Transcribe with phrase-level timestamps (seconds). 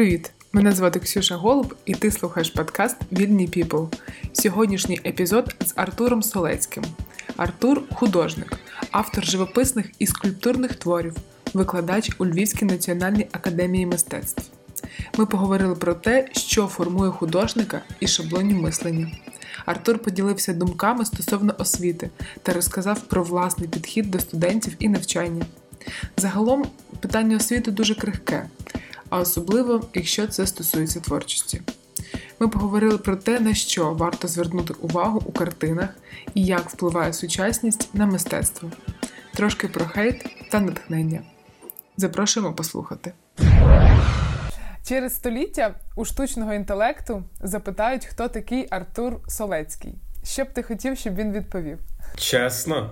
[0.00, 0.32] Привіт!
[0.52, 3.84] Мене звати Ксюша Голуб, і ти слухаєш подкаст Вільні Піпл.
[4.32, 6.84] Сьогоднішній епізод з Артуром Солецьким.
[7.36, 8.52] Артур художник,
[8.90, 11.16] автор живописних і скульптурних творів,
[11.54, 14.50] викладач у Львівській національній академії мистецтв.
[15.18, 19.12] Ми поговорили про те, що формує художника і шаблонів мислення.
[19.66, 22.10] Артур поділився думками стосовно освіти
[22.42, 25.46] та розказав про власний підхід до студентів і навчання.
[26.16, 26.66] Загалом
[27.00, 28.48] питання освіти дуже крихке,
[29.10, 31.62] а особливо, якщо це стосується творчості.
[32.40, 35.88] Ми поговорили про те, на що варто звернути увагу у картинах
[36.34, 38.70] і як впливає сучасність на мистецтво,
[39.34, 41.20] трошки про хейт та натхнення.
[41.96, 43.12] Запрошуємо послухати.
[44.88, 49.94] Через століття у штучного інтелекту запитають, хто такий Артур Солецький.
[50.24, 51.78] Що б ти хотів, щоб він відповів?
[52.16, 52.90] Чесно,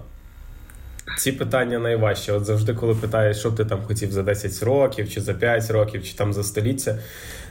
[1.19, 2.33] ці питання найважчі.
[2.33, 6.05] От завжди, коли питаєш, що ти там хотів за 10 років, чи за 5 років,
[6.05, 6.99] чи там за століття.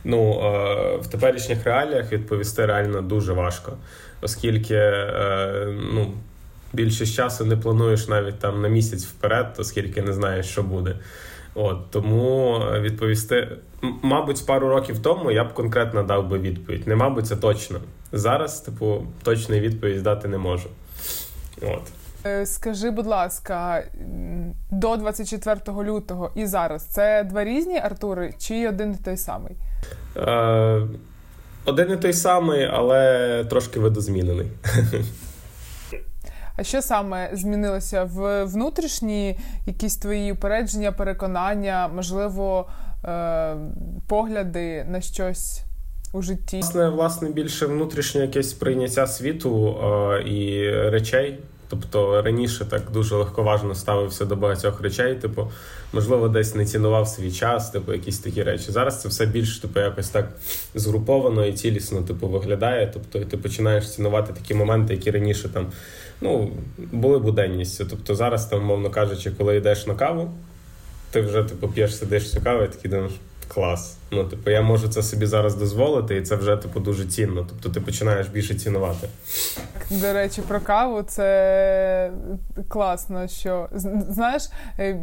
[0.03, 3.77] Ну е, в теперішніх реаліях відповісти реально дуже важко,
[4.21, 6.13] оскільки е, ну,
[6.73, 10.95] більшість часу не плануєш навіть там на місяць вперед, оскільки не знаєш, що буде.
[11.53, 13.47] От тому відповісти,
[14.01, 16.87] мабуть, пару років тому я б конкретно дав би відповідь.
[16.87, 17.79] Не мабуть, це точно.
[18.11, 20.69] Зараз, типу, точної відповідь дати не можу.
[21.61, 21.81] От.
[22.25, 23.83] Е, скажи, будь ласка,
[24.71, 29.55] до 24 лютого і зараз це два різні Артури чи один і той самий?
[30.17, 30.81] Е,
[31.65, 34.47] Один і той самий, але трошки видозмінений.
[36.55, 42.69] А що саме змінилося в внутрішні якісь твої упередження, переконання, можливо,
[43.05, 43.55] е,
[44.07, 45.61] погляди на щось
[46.13, 46.57] у житті?
[46.57, 51.39] Власне, власне, більше внутрішнє якесь прийняття світу е, і речей.
[51.69, 55.51] Тобто раніше так дуже легковажно ставився до багатьох речей, типу,
[55.93, 58.71] можливо, десь не цінував свій час, типу, якісь такі речі.
[58.71, 60.29] Зараз це все більш типу, якось так
[60.75, 62.91] згруповано і цілісно типу, виглядає.
[62.93, 65.67] Тобто ти починаєш цінувати такі моменти, які раніше там
[66.21, 67.85] ну, були буденністю.
[67.89, 70.31] Тобто зараз, там, мовно кажучи, коли йдеш на каву,
[71.11, 73.13] ти вже типу, п'єш, сидиш цю каву і такий думаєш,
[73.47, 73.97] клас.
[74.11, 77.45] Ну, типу, я можу це собі зараз дозволити, і це вже типу дуже цінно.
[77.49, 79.07] Тобто ти починаєш більше цінувати.
[79.89, 82.11] До речі, про каву це
[82.67, 83.69] класно, що
[84.09, 84.49] знаєш.
[84.79, 84.99] Е,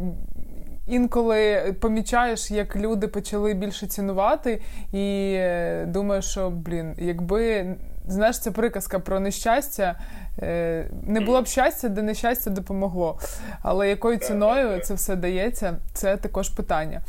[0.87, 4.61] інколи помічаєш, як люди почали більше цінувати,
[4.93, 7.75] і е, думаєш, що блін, якби
[8.07, 9.99] знаєш, це приказка про нещастя.
[10.39, 13.19] Е, не було б щастя, де нещастя допомогло.
[13.61, 17.01] Але якою ціною це все дається, це також питання.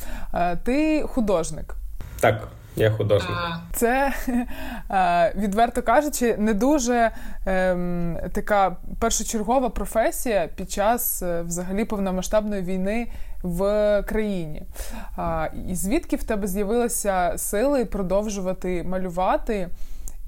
[0.64, 1.74] Ти художник.
[2.20, 2.48] Так.
[2.76, 3.36] Я художник.
[3.72, 4.12] Це,
[5.36, 7.10] відверто кажучи, не дуже
[7.46, 13.06] ем, така першочергова професія під час е, взагалі повномасштабної війни
[13.42, 14.62] в країні.
[15.16, 19.68] А, І звідки в тебе з'явилися сили продовжувати малювати?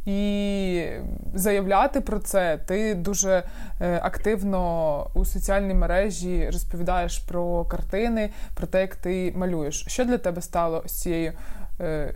[0.09, 0.87] І
[1.35, 3.43] заявляти про це ти дуже
[3.81, 9.85] е, активно у соціальній мережі розповідаєш про картини, про те, як ти малюєш.
[9.89, 11.33] Що для тебе стало з цією
[11.81, 12.15] е,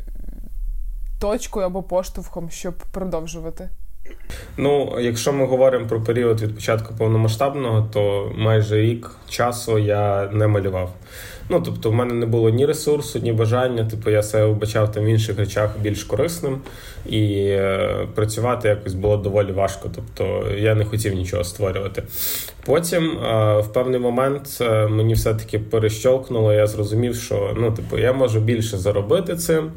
[1.20, 3.68] точкою або поштовхом, щоб продовжувати?
[4.56, 10.46] Ну, якщо ми говоримо про період від початку повномасштабного, то майже рік часу я не
[10.46, 10.92] малював.
[11.48, 13.84] Ну тобто, в мене не було ні ресурсу, ні бажання.
[13.84, 16.60] Типу, я себе вбачав там в інших речах більш корисним,
[17.06, 19.90] і е, працювати якось було доволі важко.
[19.94, 22.02] Тобто я не хотів нічого створювати.
[22.66, 28.12] Потім, е, в певний момент, е, мені все-таки перещолкнуло, я зрозумів, що ну, типу, я
[28.12, 29.70] можу більше заробити цим.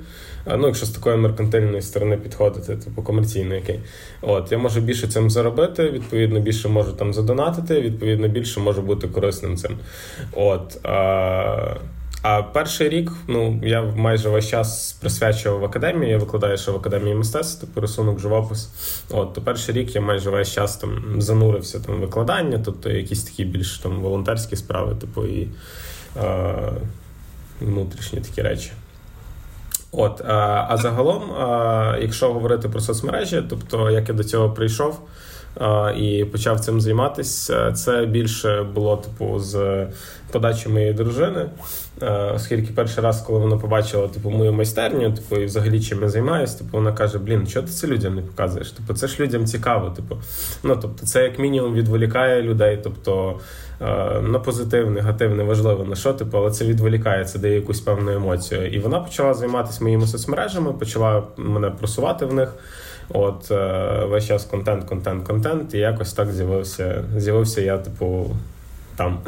[0.57, 3.79] Ну, якщо з такої меркантильної сторони підходити, типу комерційної, окей.
[4.27, 9.07] От, я можу більше цим заробити, відповідно, більше можу там задонатити, відповідно, більше можу бути
[9.07, 9.77] корисним цим.
[10.33, 10.85] От.
[10.85, 11.75] А...
[12.27, 16.11] А перший рік, ну я майже весь час присвячував в академії.
[16.11, 18.69] Я викладаю ще в академії мистецтв, типу рисунок, живопис.
[19.09, 23.45] От то перший рік я майже весь час там занурився там викладання, тобто якісь такі
[23.45, 25.47] більш там волонтерські справи, типу і
[26.17, 26.53] е,
[27.61, 28.71] внутрішні такі речі.
[29.97, 31.23] От, а, а загалом,
[32.01, 34.99] якщо говорити про соцмережі, тобто як я до цього прийшов
[35.97, 39.85] і почав цим займатися, це більше було типу з
[40.31, 41.45] подачі моєї дружини,
[42.35, 46.57] оскільки перший раз, коли вона побачила типу мою майстерню, типу, і взагалі чим я займаюся,
[46.57, 48.71] типу вона каже: Блін, чого ти це людям не показуєш?
[48.71, 49.89] Типу, це ж людям цікаво.
[49.89, 50.17] Типу,
[50.63, 53.39] ну тобто, це як мінімум відволікає людей, тобто.
[54.21, 58.67] На позитив, негатив, неважливо на що, типу, але це відволікає, це дає якусь певну емоцію.
[58.67, 62.53] І вона почала займатися моїми соцмережами, почала мене просувати в них.
[63.09, 63.49] От
[64.09, 67.03] весь час контент, контент, контент, і якось так з'явився.
[67.17, 68.29] З'явився я, типу,
[68.95, 69.19] там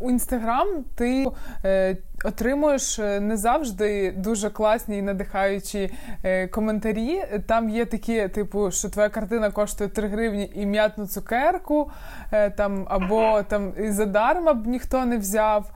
[0.00, 1.26] у інстаграм ти
[1.64, 7.24] е, отримуєш е, не завжди дуже класні і надихаючі е, коментарі.
[7.46, 11.90] Там є такі, типу, що твоя картина коштує 3 гривні і м'ятну цукерку,
[12.32, 15.70] е, там або там і задарма б ніхто не взяв.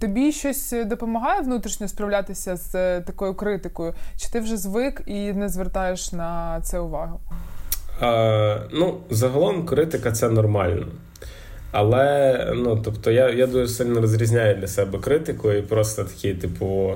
[0.00, 3.94] Тобі щось допомагає внутрішньо справлятися з такою критикою?
[4.16, 7.20] Чи ти вже звик і не звертаєш на це увагу?
[8.02, 10.86] Е, Ну, загалом критика це нормально.
[11.72, 16.94] Але ну, тобто, я я дуже сильно розрізняю для себе критику і просто такі, типу,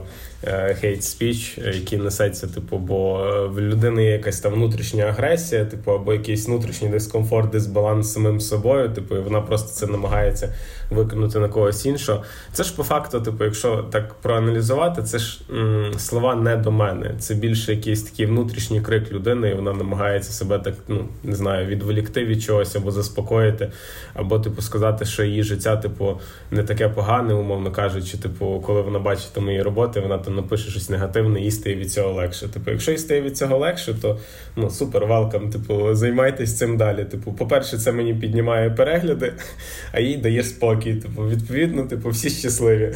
[0.80, 3.18] хейт спіч, який несеться, типу, бо
[3.54, 8.88] в людини є якась там внутрішня агресія, типу, або якийсь внутрішній дискомфорт, дисбаланс самим собою,
[8.88, 10.54] типу, і вона просто це намагається
[10.90, 12.22] викинути на когось іншого.
[12.52, 17.14] Це ж по факту, типу, якщо так проаналізувати, це ж м- слова не до мене.
[17.18, 21.66] Це більше якийсь такий внутрішній крик людини, і вона намагається себе так, ну не знаю,
[21.66, 23.70] відволікти від чогось або заспокоїти,
[24.14, 26.20] або типу сказати, що її життя, типу,
[26.50, 30.90] не таке погане, умовно кажучи, типу, коли вона бачить мої роботи, вона там напише щось
[30.90, 32.48] негативне, їй стає від цього легше.
[32.48, 34.18] Типу, якщо їй стає від цього легше, то
[34.56, 35.50] ну супер велкам.
[35.50, 37.04] Типу, займайтесь цим далі.
[37.04, 39.32] Типу, по-перше, це мені піднімає перегляди,
[39.92, 40.94] а їй дає спокій.
[40.94, 42.94] Типу, відповідно, типу, всі щасливі.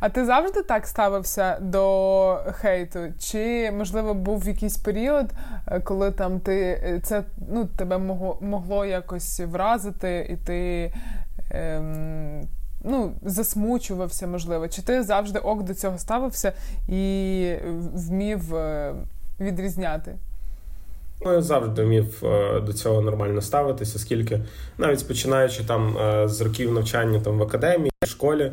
[0.00, 2.98] А ти завжди так ставився до хейту?
[3.18, 5.26] Чи можливо був якийсь період,
[5.66, 10.92] е, коли там ти е, це ну тебе могло могло якось вразити, і ти
[11.50, 12.48] ем,
[12.84, 14.68] ну, засмучувався, можливо?
[14.68, 16.52] Чи ти завжди ок до цього ставився
[16.88, 17.54] і
[17.94, 18.94] вмів е,
[19.40, 20.16] відрізняти?
[21.24, 22.22] Ну, я завжди вмів
[22.66, 24.40] до цього нормально ставитися, оскільки
[24.78, 25.96] навіть починаючи там
[26.28, 28.52] з років навчання там в академії, в школі.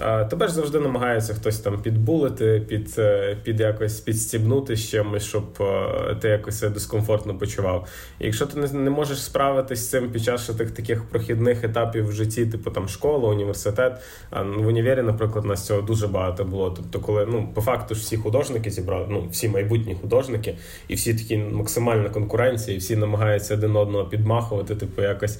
[0.00, 5.44] Тебе ж завжди намагається хтось там підбулити, під е, під якось підстібнути з чимось, щоб
[5.60, 7.86] е, ти якось себе дискомфортно почував.
[8.18, 12.08] І якщо ти не, не можеш справитись з цим під час тих таких прохідних етапів
[12.08, 13.92] в житті, типу там школа, університет,
[14.32, 16.70] в універі, наприклад, нас цього дуже багато було.
[16.70, 20.56] Тобто, коли ну по факту ж всі художники зібрали, ну всі майбутні художники,
[20.88, 25.38] і всі такі максимальна конкуренція, і всі намагаються один одного підмахувати, типу, якось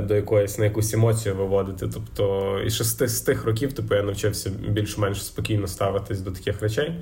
[0.00, 1.88] до якоїсь на якусь емоцію виводити.
[1.94, 6.92] Тобто, і шести з тих років, типу, я навчився більш-менш спокійно ставитись до таких речей.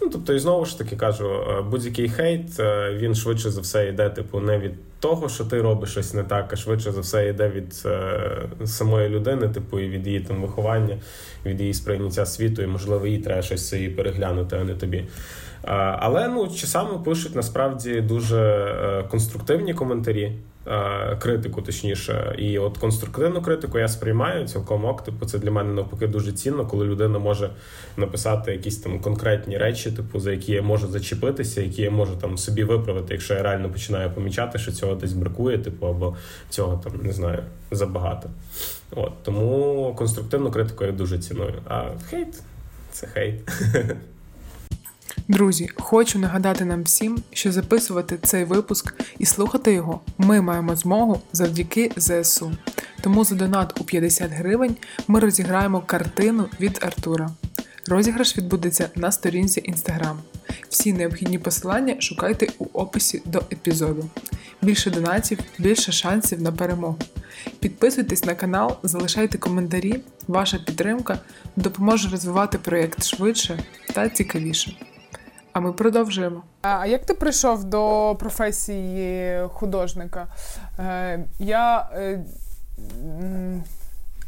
[0.00, 3.88] Ну, тобто, і знову ж таки кажу, е, будь-який хейт, е, він швидше за все
[3.88, 7.28] йде, типу, не від того, що ти робиш щось не так, а швидше за все
[7.28, 8.20] йде від е,
[8.64, 10.98] самої людини, типу, і від її там виховання,
[11.46, 14.98] від її сприйняття світу, і, можливо, їй треба щось собі переглянути, а не тобі.
[14.98, 15.06] Е,
[15.98, 20.32] але ну, часами пишуть насправді дуже е, конструктивні коментарі.
[20.68, 25.04] Е, критику, точніше, і от конструктивну критику я сприймаю цілком ок.
[25.04, 27.50] Типу, це для мене навпаки дуже цінно, коли людина може
[27.96, 32.38] написати якісь там конкретні речі, типу, за які я можу зачепитися, які я можу там
[32.38, 36.16] собі виправити, якщо я реально починаю помічати, що цього десь бракує, типу, або
[36.50, 38.30] цього там не знаю забагато.
[38.90, 41.54] От тому конструктивну критику я дуже ціную.
[41.68, 42.42] А хейт
[42.90, 43.40] це хейт.
[45.28, 51.20] Друзі, хочу нагадати нам всім, що записувати цей випуск і слухати його ми маємо змогу
[51.32, 52.52] завдяки ЗСУ.
[53.00, 54.76] Тому за донат у 50 гривень
[55.08, 57.30] ми розіграємо картину від Артура.
[57.86, 60.16] Розіграш відбудеться на сторінці Instagram.
[60.68, 64.10] Всі необхідні посилання шукайте у описі до епізоду.
[64.62, 66.98] Більше донатів, більше шансів на перемогу.
[67.60, 70.00] Підписуйтесь на канал, залишайте коментарі.
[70.28, 71.18] Ваша підтримка
[71.56, 73.58] допоможе розвивати проєкт швидше
[73.94, 74.76] та цікавіше.
[75.56, 76.42] А ми продовжуємо.
[76.62, 80.26] А як ти прийшов до професії художника?
[80.78, 82.24] Е, я е,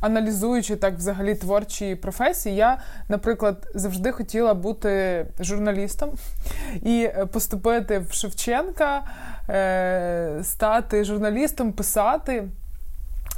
[0.01, 6.11] аналізуючи так взагалі творчі професії, я, наприклад, завжди хотіла бути журналістом
[6.83, 9.03] і поступити в Шевченка,
[9.49, 12.49] е, стати журналістом, писати.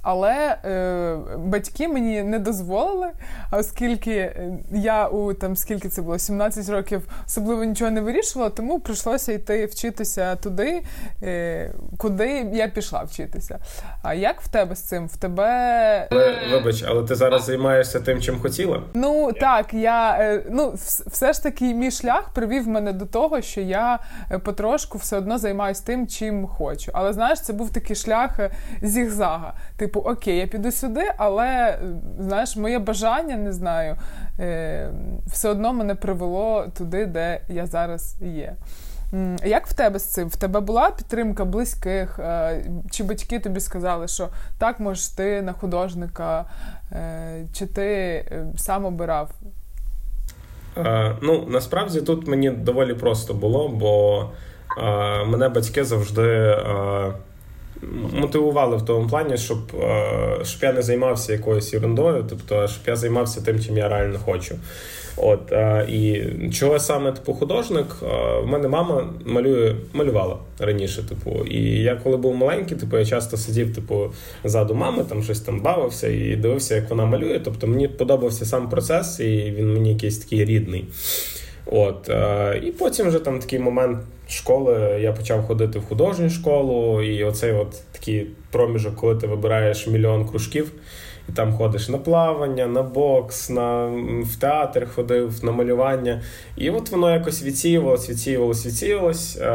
[0.03, 3.09] Але е, батьки мені не дозволили,
[3.53, 8.81] оскільки е, я у там скільки це було 17 років особливо нічого не вирішувала, тому
[8.81, 10.83] прийшлося йти вчитися туди,
[11.23, 13.59] е, куди я пішла вчитися.
[14.03, 15.07] А як в тебе з цим?
[15.07, 18.83] В тебе але, вибач, але ти зараз займаєшся тим, чим хотіла?
[18.95, 20.75] Ну так, я е, ну
[21.07, 23.99] все ж таки мій шлях привів мене до того, що я
[24.31, 26.91] е, потрошку все одно займаюся тим, чим хочу.
[26.95, 28.51] Але знаєш, це був такий шлях е,
[28.83, 29.55] зігзага.
[29.77, 31.79] Типу, типу, окей, я піду сюди, але
[32.19, 33.97] знаєш, моє бажання не знаю,
[34.41, 34.91] е,
[35.27, 38.55] все одно мене привело туди, де я зараз є.
[39.45, 40.29] Як в тебе з цим?
[40.29, 42.19] В тебе була підтримка близьких?
[42.19, 44.29] Е, чи батьки тобі сказали, що
[44.59, 46.45] так можеш ти на художника,
[46.93, 48.25] е, чи ти
[48.57, 49.31] сам обирав?
[51.23, 54.25] Ну, насправді тут мені доволі просто було, бо
[55.27, 56.57] мене батьки завжди
[58.13, 62.97] мотивували в тому плані, щоб е, щоб я не займався якоюсь ерундою, тобто щоб я
[62.97, 64.55] займався тим, чим я реально хочу.
[65.17, 67.87] От е, і чого саме типу художник?
[68.43, 71.03] В мене мама малює малювала раніше.
[71.09, 74.13] Типу, і я коли був маленький, типу я часто сидів, типу,
[74.45, 77.41] ззаду мами, там щось там бавився і дивився, як вона малює.
[77.45, 80.85] Тобто мені подобався сам процес, і він мені якийсь такий рідний.
[81.73, 83.99] От, е, І потім вже там такий момент
[84.29, 89.87] школи я почав ходити в художню школу, і оцей от такий проміжок, коли ти вибираєш
[89.87, 90.73] мільйон кружків,
[91.29, 93.87] і там ходиш на плавання, на бокс, на,
[94.23, 96.23] в театр ходив, на малювання.
[96.57, 99.39] І от воно якось відсіювалось, відсіювалось, відсіювалось.
[99.41, 99.47] Е,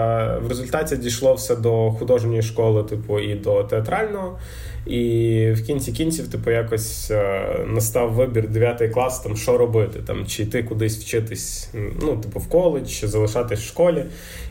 [0.42, 4.40] в результаті дійшло все до художньої школи, типу, і до театрального.
[4.86, 10.26] І в кінці кінців, типу, якось е, настав вибір 9 клас, там що робити, там
[10.26, 11.70] чи йти кудись вчитись,
[12.02, 14.06] ну, типу, в коледж, чи залишатись в школі.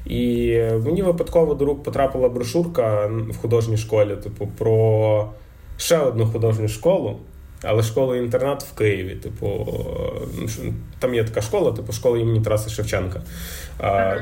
[0.07, 5.29] І мені випадково до рук потрапила брошурка в художній школі, типу, про
[5.76, 7.17] ще одну художню школу.
[7.64, 9.14] Але школа-інтернат в Києві.
[9.14, 9.66] Типу,
[10.99, 13.23] там є така школа, типу школа імені Тараса Шевченка.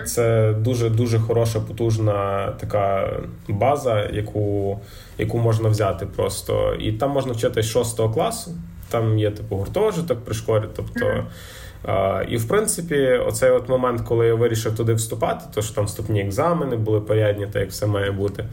[0.06, 3.16] Це дуже дуже хороша, потужна така
[3.48, 4.80] база, яку
[5.18, 6.74] яку можна взяти просто.
[6.74, 8.50] І там можна вчити з 6 класу.
[8.88, 10.64] Там є типу гуртожиток при школі.
[10.76, 11.24] тобто
[12.28, 16.20] і в принципі, оцей от момент, коли я вирішив туди вступати, то що там вступні
[16.20, 18.44] екзамени були порядні, так як все має бути.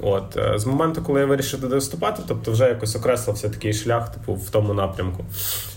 [0.00, 4.14] От е, з моменту, коли я вирішив туди вступати, тобто вже якось окреслився такий шлях,
[4.14, 5.24] типу, в тому напрямку.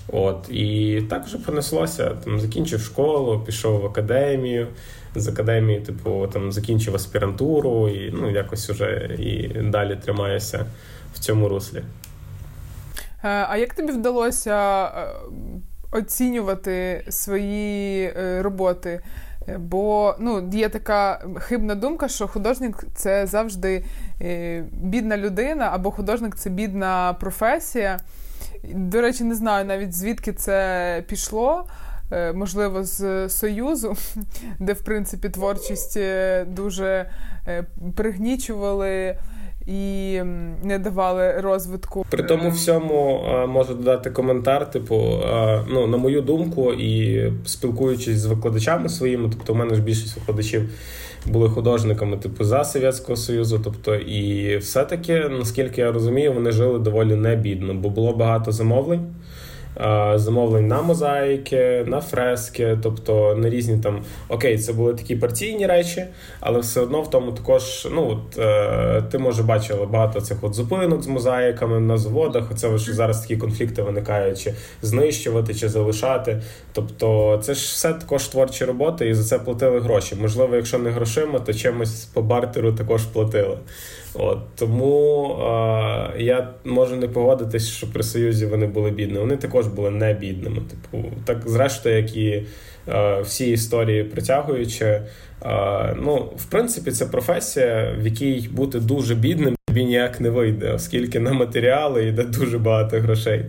[0.08, 2.12] От і так вже понеслося.
[2.24, 4.67] Там закінчив школу, пішов в академію.
[5.15, 10.65] З академії, типу, там закінчив аспірантуру, і ну якось уже і далі тримаюся
[11.13, 11.84] в цьому руслі.
[13.24, 15.08] Е, а як тобі вдалося е,
[15.92, 19.00] оцінювати свої е, роботи.
[19.58, 23.84] Бо ну, є така хибна думка, що художник це завжди
[24.22, 28.00] е, бідна людина, або художник це бідна професія.
[28.74, 31.68] До речі, не знаю навіть звідки це пішло.
[32.12, 33.96] Е, можливо, з Союзу,
[34.60, 36.00] де в принципі творчість
[36.48, 37.12] дуже
[37.96, 39.18] пригнічували
[39.65, 40.22] і
[40.63, 42.06] не давали розвитку.
[42.10, 44.72] При тому всьому можу додати коментар.
[44.72, 45.20] Типу,
[45.70, 50.70] ну на мою думку, і спілкуючись з викладачами своїми, тобто, у мене ж більшість викладачів
[51.25, 53.62] були художниками, типу за Совєтського Союзу.
[53.63, 59.08] Тобто, і все-таки, наскільки я розумію, вони жили доволі небідно, бо було багато замовлень
[60.16, 66.06] замовлень на мозаїки, на фрески, тобто на різні там окей, це були такі партійні речі,
[66.40, 70.54] але все одно в тому також ну от е, ти може бачила багато цих от
[70.54, 72.51] зупинок з мозаїками на заводах.
[72.51, 76.42] Оце що зараз такі конфлікти виникають, чи знищувати, чи залишати.
[76.74, 80.16] Тобто, це ж все також творчі роботи, і за це платили гроші.
[80.22, 83.58] Можливо, якщо не грошима, то чимось по бартеру також платили.
[84.13, 89.20] От Тому е, я можу не погодитись, що при Союзі вони були бідними.
[89.20, 90.58] Вони також були не бідними.
[90.58, 92.44] Типу, так зрештою, як і
[92.88, 94.86] е, всі історії притягуючи.
[94.86, 100.72] Е, ну, в принципі, це професія, в якій бути дуже бідним тобі ніяк не вийде,
[100.72, 103.46] оскільки на матеріали йде дуже багато грошей.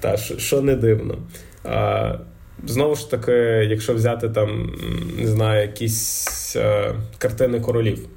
[0.00, 1.18] Та що не дивно.
[1.66, 2.18] Е,
[2.66, 3.32] Знову ж таки,
[3.70, 4.76] якщо взяти там,
[5.18, 8.08] не знаю, якісь е, картини королів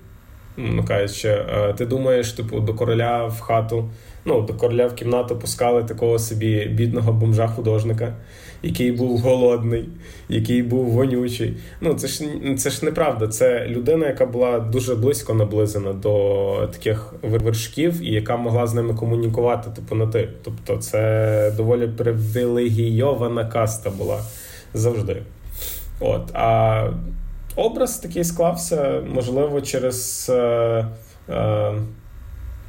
[0.88, 1.46] кажучи,
[1.78, 3.90] ти думаєш, типу, до короля в хату,
[4.26, 8.14] ну, до короля в кімнату пускали такого собі бідного бомжа-художника,
[8.64, 9.90] який був голодний,
[10.30, 11.58] який був вонючий.
[11.82, 12.24] Ну, це ж
[12.58, 13.28] це ж неправда.
[13.28, 18.94] Це людина, яка була дуже близько наблизена до таких вершків і яка могла з ними
[18.94, 20.30] комунікувати, типу, на ти.
[20.44, 24.20] Тобто, це доволі привілегійована каста була
[24.74, 25.22] завжди.
[26.00, 26.22] От.
[26.34, 26.88] А
[27.56, 30.28] образ такий склався, можливо, через.
[30.30, 30.88] Е,
[31.30, 31.74] е,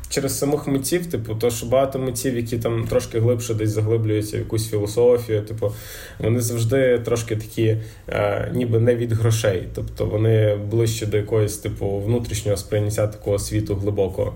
[0.08, 4.40] Через самих митців, типу, то що багато митців, які там трошки глибше десь заглиблюються в
[4.40, 5.72] якусь філософію, типу,
[6.18, 7.78] вони завжди трошки такі,
[8.08, 9.68] е, ніби не від грошей.
[9.74, 14.34] Тобто вони ближче до якоїсь, типу, внутрішнього сприйняття такого світу глибокого.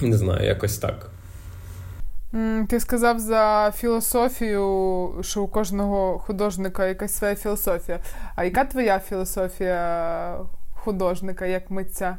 [0.00, 1.11] Не знаю, якось так.
[2.68, 8.00] Ти сказав за філософію, що у кожного художника якась своя філософія.
[8.36, 10.38] А яка твоя філософія
[10.74, 12.18] художника як митця?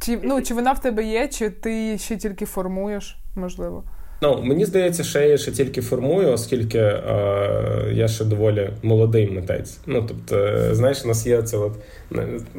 [0.00, 3.84] Чи ну, чи вона в тебе є, чи ти ще тільки формуєш, можливо?
[4.22, 7.02] Ну, мені здається, що я ще тільки формую, оскільки е,
[7.92, 9.78] я ще доволі молодий митець.
[9.86, 11.72] Ну, тобто, знаєш, у нас є це от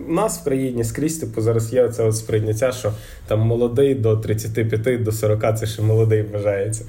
[0.08, 2.92] нас в країні скрізь типу зараз є це от сприйняття, що
[3.28, 6.86] там молодий до 35, до 40 це ще молодий вважається.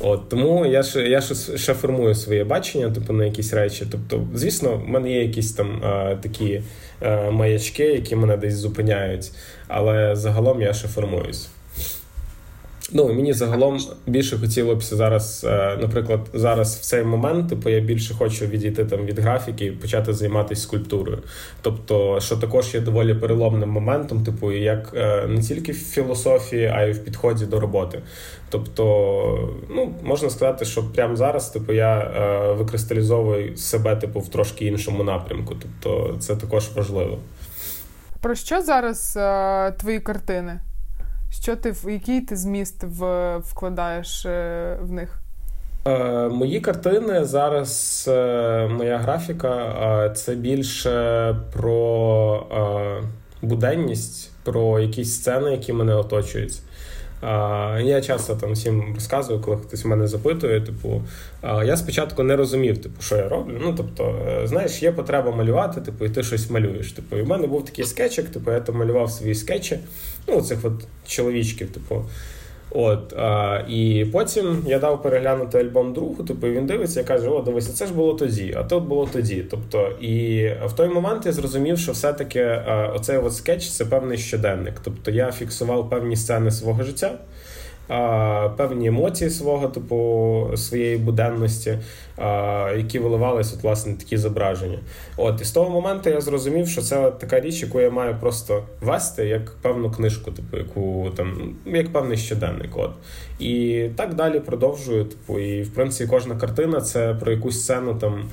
[0.00, 3.86] От Тому я ще я ще, ще формую своє бачення, типу, на якісь речі.
[3.90, 6.62] Тобто, звісно, в мене є якісь там а, такі
[7.00, 9.32] а, маячки, які мене десь зупиняють,
[9.68, 11.48] але загалом я ще формуюсь.
[12.92, 17.80] Ну мені загалом більше хотілося б зараз, е, наприклад, зараз в цей момент, типу, я
[17.80, 21.18] більше хочу відійти там від графіки і почати займатися скульптурою.
[21.62, 26.82] Тобто, що також є доволі переломним моментом, типу, як е, не тільки в філософії, а
[26.82, 28.02] й в підході до роботи.
[28.50, 28.84] Тобто,
[29.70, 35.04] ну можна сказати, що прямо зараз, типу, я е, викристалізовую себе, типу, в трошки іншому
[35.04, 35.56] напрямку.
[35.62, 37.18] Тобто, це також важливо.
[38.20, 39.18] Про що зараз
[39.78, 40.60] твої картини?
[41.42, 45.18] Що ти в який ти зміст в, вкладаєш е, в них?
[45.86, 49.54] Е, Мої картини зараз, е, моя графіка,
[50.06, 53.02] е, це більше про е,
[53.42, 56.60] буденність, про якісь сцени, які мене оточують.
[57.22, 60.60] Я часто там всім розказую, коли хтось мене запитує.
[60.60, 61.02] Типу,
[61.42, 63.58] я спочатку не розумів, типу, що я роблю.
[63.60, 66.92] Ну тобто, е, знаєш, є потреба малювати, типу, і ти щось малюєш.
[66.92, 69.78] Типу, і в мене був такий скетчик, типу, я там малював свої скетчі,
[70.28, 70.72] ну цих от
[71.06, 72.04] чоловічків, типу.
[72.70, 77.42] От, а, І потім я дав переглянути альбом другу, типу, він дивиться і каже: О,
[77.42, 79.44] дивися, це ж було тоді, а тут було тоді.
[79.50, 84.18] Тобто, і в той момент я зрозумів, що все-таки а, оцей от скетч це певний
[84.18, 84.74] щоденник.
[84.84, 87.18] Тобто я фіксував певні сцени свого життя
[88.56, 91.78] певні емоції свого типу своєї буденності,
[92.76, 94.78] які виливалися от, власне такі зображення.
[95.16, 98.62] От і з того моменту я зрозумів, що це така річ, яку я маю просто
[98.80, 102.70] вести як певну книжку, типу, яку там як певний щоденник.
[102.76, 102.90] От
[103.38, 105.04] і так далі продовжую.
[105.04, 108.24] Типу, і в принципі кожна картина це про якусь сцену там.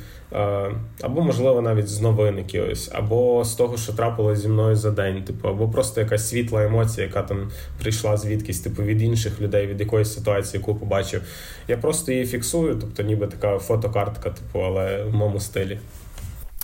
[1.01, 5.23] Або, можливо, навіть з новин якихось, або з того, що трапилось зі мною за день,
[5.23, 7.51] типу, або просто якась світла емоція, яка там
[7.81, 11.21] прийшла звідкись, типу, від інших людей, від якоїсь ситуації, яку побачив.
[11.67, 15.79] Я просто її фіксую, тобто, ніби така фотокартка, типу, але в моєму стилі.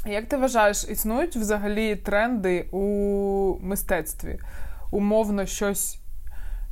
[0.06, 4.40] Як ти вважаєш, існують взагалі тренди у мистецтві?
[4.92, 6.00] Умовно, щось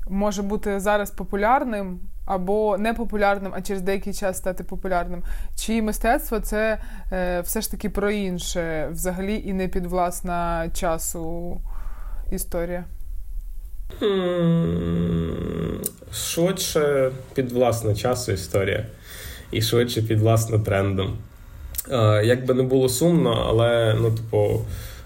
[0.09, 5.23] може бути зараз популярним, або непопулярним, а через деякий час стати популярним.
[5.55, 11.57] Чи мистецтво це е, все ж таки про інше, взагалі і не підвласна часу
[12.31, 12.85] історія?
[16.13, 18.85] Швидше підвласна часу історія,
[19.51, 21.17] і швидше підвласна трендом.
[21.91, 24.61] Е, як би не було сумно, але ну, типу.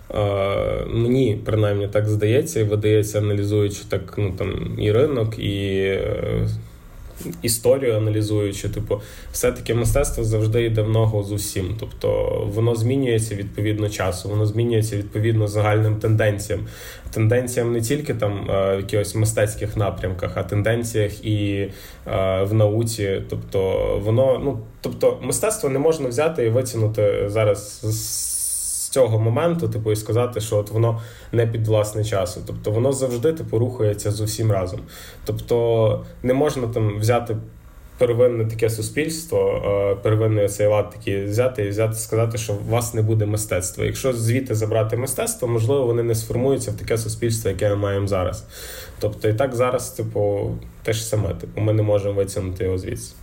[0.10, 6.50] Uh, мені принаймні так здається і видається, аналізуючи так ну там і ринок, і uh,
[7.42, 11.76] історію аналізуючи, типу, все-таки мистецтво завжди йде в ногу з усім.
[11.80, 16.60] Тобто воно змінюється відповідно часу, воно змінюється відповідно загальним тенденціям.
[17.12, 21.70] Тенденціям не тільки там е, в якихось мистецьких напрямках, а тенденціях і
[22.08, 23.22] е, в науці.
[23.30, 23.62] Тобто,
[24.04, 28.33] воно, ну тобто, мистецтво не можна взяти і витягнути зараз з
[28.94, 31.02] цього моменту, типу, і сказати, що от воно
[31.32, 32.42] не під власне часу.
[32.48, 34.80] Тобто воно завжди типу рухається з усім разом.
[35.26, 37.38] Тобто не можна там взяти.
[37.98, 42.94] Первинне таке суспільство, е, первинний цей лад такий взяти і взяти, сказати, що у вас
[42.94, 43.86] не буде мистецтва.
[43.86, 48.46] Якщо звідти забрати мистецтво, можливо, вони не сформуються в таке суспільство, яке ми маємо зараз.
[49.00, 50.52] Тобто, і так зараз, типу,
[50.84, 53.14] те ж саме, типу, ми не можемо витягнути його звідси.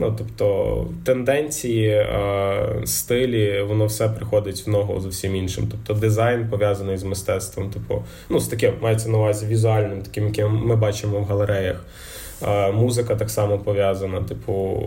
[0.00, 5.68] Ну, тобто тенденції, е, стилі, воно все приходить в ногу з усім іншим.
[5.70, 10.66] Тобто дизайн пов'язаний з мистецтвом, типу, ну, з таким мається на увазі візуальним, таким, яким
[10.66, 11.84] ми бачимо в галереях.
[12.42, 14.20] Е, музика так само пов'язана.
[14.20, 14.82] Типу,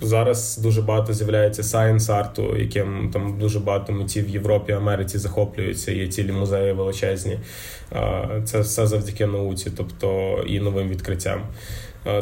[0.00, 5.92] зараз дуже багато з'являється science арту, яким там дуже багато митців в Європі, Америці захоплюються,
[5.92, 7.38] є цілі музеї величезні.
[7.92, 11.42] Е, це все завдяки науці, тобто і новим відкриттям.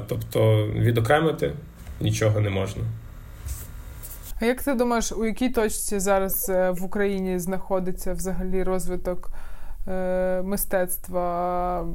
[0.09, 1.53] Тобто відокремити
[2.01, 2.83] нічого не можна.
[4.41, 9.31] А як ти думаєш, у якій точці зараз е, в Україні знаходиться взагалі розвиток
[9.89, 11.87] е, мистецтва?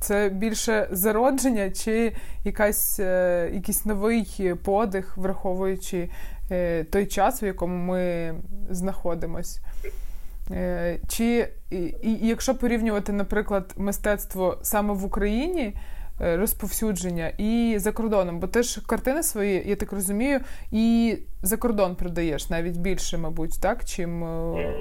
[0.00, 2.12] Це більше зародження чи
[2.44, 6.10] якась, е, якийсь новий подих, враховуючи
[6.50, 8.34] е, той час, в якому ми
[8.70, 9.60] знаходимось?
[10.50, 15.74] Е, чи і, і якщо порівнювати, наприклад, мистецтво саме в Україні?
[16.20, 20.40] Е, розповсюдження і за кордоном, бо ти ж картини свої, я так розумію,
[20.72, 24.28] і за кордон продаєш навіть більше, мабуть, так, чим е,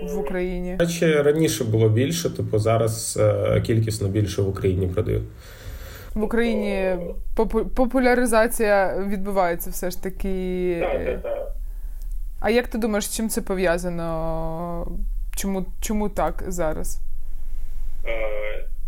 [0.04, 0.76] в Україні.
[0.80, 5.22] Наче раніше було більше, типу зараз е, кількісно більше в Україні продаю.
[6.14, 6.98] в Україні
[7.76, 10.78] популяризація відбувається все ж таки.
[10.82, 11.52] Так, так, так.
[12.40, 14.88] А як ти думаєш, з чим це пов'язано?
[15.36, 17.00] Чому чому так зараз?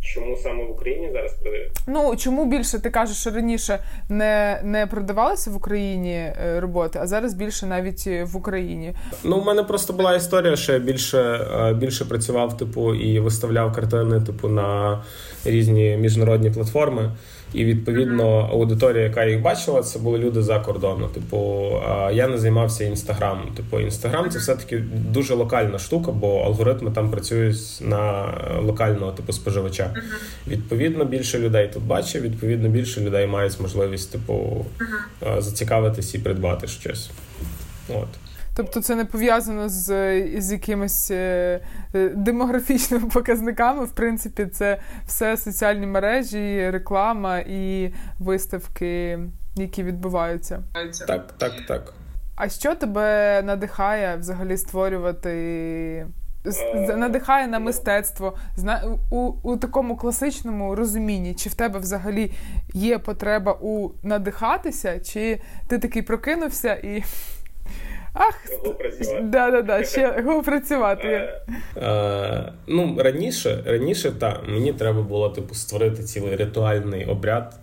[0.08, 1.72] Е, Чому саме в Україні зараз продають?
[1.88, 7.08] Ну чому більше ти кажеш, що раніше не не продавалися в Україні е, роботи, а
[7.08, 8.94] зараз більше навіть в Україні?
[9.24, 13.74] Ну, у мене просто була історія, що я більше е, більше працював, типу, і виставляв
[13.74, 15.04] картини, типу, на
[15.46, 17.12] різні міжнародні платформи.
[17.54, 21.08] І відповідно аудиторія, яка їх бачила, це були люди за кордону.
[21.08, 21.72] Типу,
[22.14, 23.48] я не займався інстаграмом.
[23.56, 29.34] Типу, інстаграм це все таки дуже локальна штука, бо алгоритми там працюють на локального типу
[29.34, 29.94] споживача.
[30.48, 34.66] Відповідно, більше людей тут бачить, відповідно, більше людей мають можливість типу
[35.38, 37.10] зацікавитись і придбати щось.
[37.90, 38.27] От.
[38.58, 39.86] Тобто це не пов'язано з
[40.42, 41.62] з якимись е,
[41.96, 43.86] е, демографічними показниками.
[43.86, 49.20] В принципі, це все соціальні мережі, реклама і виставки,
[49.56, 50.64] які відбуваються.
[51.08, 51.94] Так, так, так.
[52.36, 55.30] А що тебе надихає взагалі створювати?
[56.74, 58.38] Е, надихає на мистецтво
[59.12, 62.34] у, у такому класичному розумінні, чи в тебе взагалі
[62.74, 67.04] є потреба у надихатися, чи ти такий прокинувся і
[68.20, 68.36] Ах,
[69.22, 71.08] Да, да, да, ще го працювати.
[71.08, 71.42] Е,
[71.82, 77.54] е, ну, раніше, раніше, так, мені треба було типу створити цілий ритуальний обряд,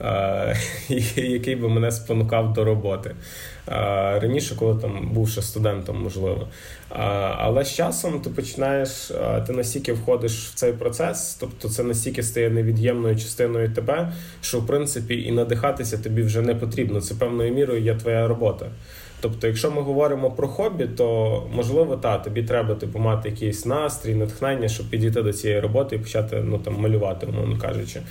[0.00, 0.56] е,
[1.16, 3.14] який би мене спонукав до роботи.
[3.68, 3.72] Е,
[4.20, 6.48] раніше, коли там був ще студентом, можливо.
[6.92, 6.94] Е,
[7.38, 12.22] але з часом ти починаєш, е, ти настільки входиш в цей процес, тобто це настільки
[12.22, 17.00] стає невід'ємною частиною тебе, що в принципі і надихатися тобі вже не потрібно.
[17.00, 18.66] Це певною мірою є твоя робота.
[19.24, 24.14] Тобто, якщо ми говоримо про хобі, то можливо та тобі треба типу мати якийсь настрій,
[24.14, 28.02] натхнення, щоб підійти до цієї роботи і почати ну там малювати, умовно кажучи.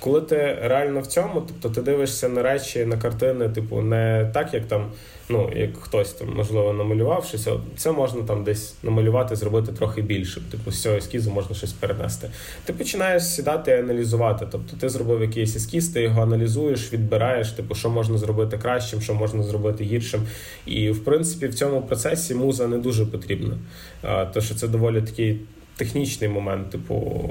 [0.00, 4.54] Коли ти реально в цьому, тобто ти дивишся на речі, на картини, типу, не так,
[4.54, 4.90] як там
[5.30, 10.42] ну, як хтось там, можливо, намалював щось, це можна там десь намалювати, зробити трохи більше.
[10.50, 12.30] Типу, з цього ескізу можна щось перенести.
[12.64, 14.46] Ти починаєш сідати і аналізувати.
[14.50, 19.14] Тобто ти зробив якийсь ескіз, ти його аналізуєш, відбираєш, типу, що можна зробити кращим, що
[19.14, 20.20] можна зробити гіршим.
[20.66, 23.58] І в принципі в цьому процесі муза не дуже потрібна.
[24.02, 25.40] Тому що це доволі такий
[25.76, 27.22] технічний момент, типу.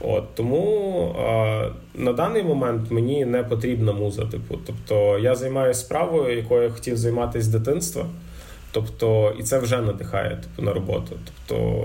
[0.00, 4.24] От Тому е, на даний момент мені не потрібна муза.
[4.24, 8.06] Типу, тобто я займаюся справою, якою я хотів займатися з дитинства.
[8.72, 11.16] Тобто, і це вже надихає типу, на роботу.
[11.24, 11.84] Тобто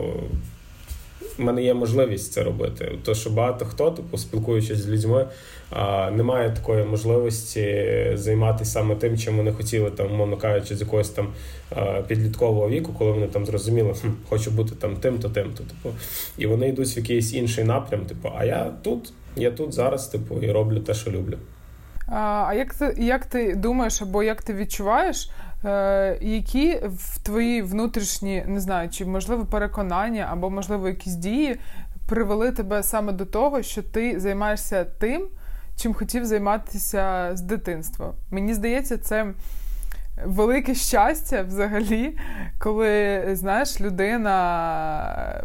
[1.37, 2.91] мене є можливість це робити.
[3.03, 5.27] То, що багато хто, типу, спілкуючись з людьми,
[5.69, 11.09] а, немає такої можливості займатися саме тим, чим вони хотіли, там, умовно кажучи, з якогось
[11.09, 11.27] там
[12.07, 15.63] підліткового віку, коли вони там зрозуміли, хм, хочу бути там тим-то, тим-то.
[15.63, 15.95] Типу,
[16.37, 18.05] і вони йдуть в якийсь інший напрям.
[18.05, 21.37] Типу, а я тут, я тут зараз, типу, і роблю те, що люблю.
[22.07, 25.31] А як ти як ти думаєш, або як ти відчуваєш,
[25.65, 31.59] е, які в твої внутрішні, не знаю, чи можливо переконання, або можливо якісь дії
[32.07, 35.27] привели тебе саме до того, що ти займаєшся тим,
[35.75, 38.13] чим хотів займатися з дитинства?
[38.31, 39.33] Мені здається, це.
[40.25, 42.17] Велике щастя взагалі,
[42.59, 45.43] коли знаєш, людина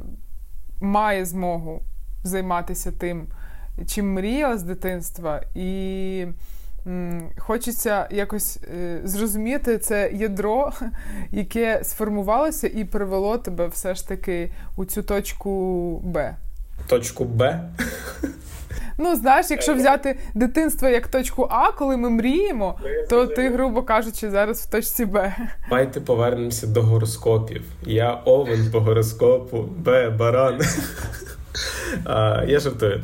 [0.80, 1.82] має змогу
[2.24, 3.26] займатися тим,
[3.86, 6.26] чим мріяла з дитинства, і
[7.38, 10.72] хочеться якось е, зрозуміти це ядро,
[11.30, 16.36] яке сформувалося і привело тебе все ж таки у цю точку Б.
[16.86, 17.70] Точку Б?
[19.02, 23.82] Ну, знаєш, якщо взяти дитинство як точку А, коли ми мріємо, ну, то ти, грубо
[23.82, 25.34] кажучи, зараз в точці Б.
[25.68, 27.62] Давайте повернемося до гороскопів.
[27.86, 30.60] Я овен по гороскопу, Б, баран.
[32.48, 33.02] Я жартую.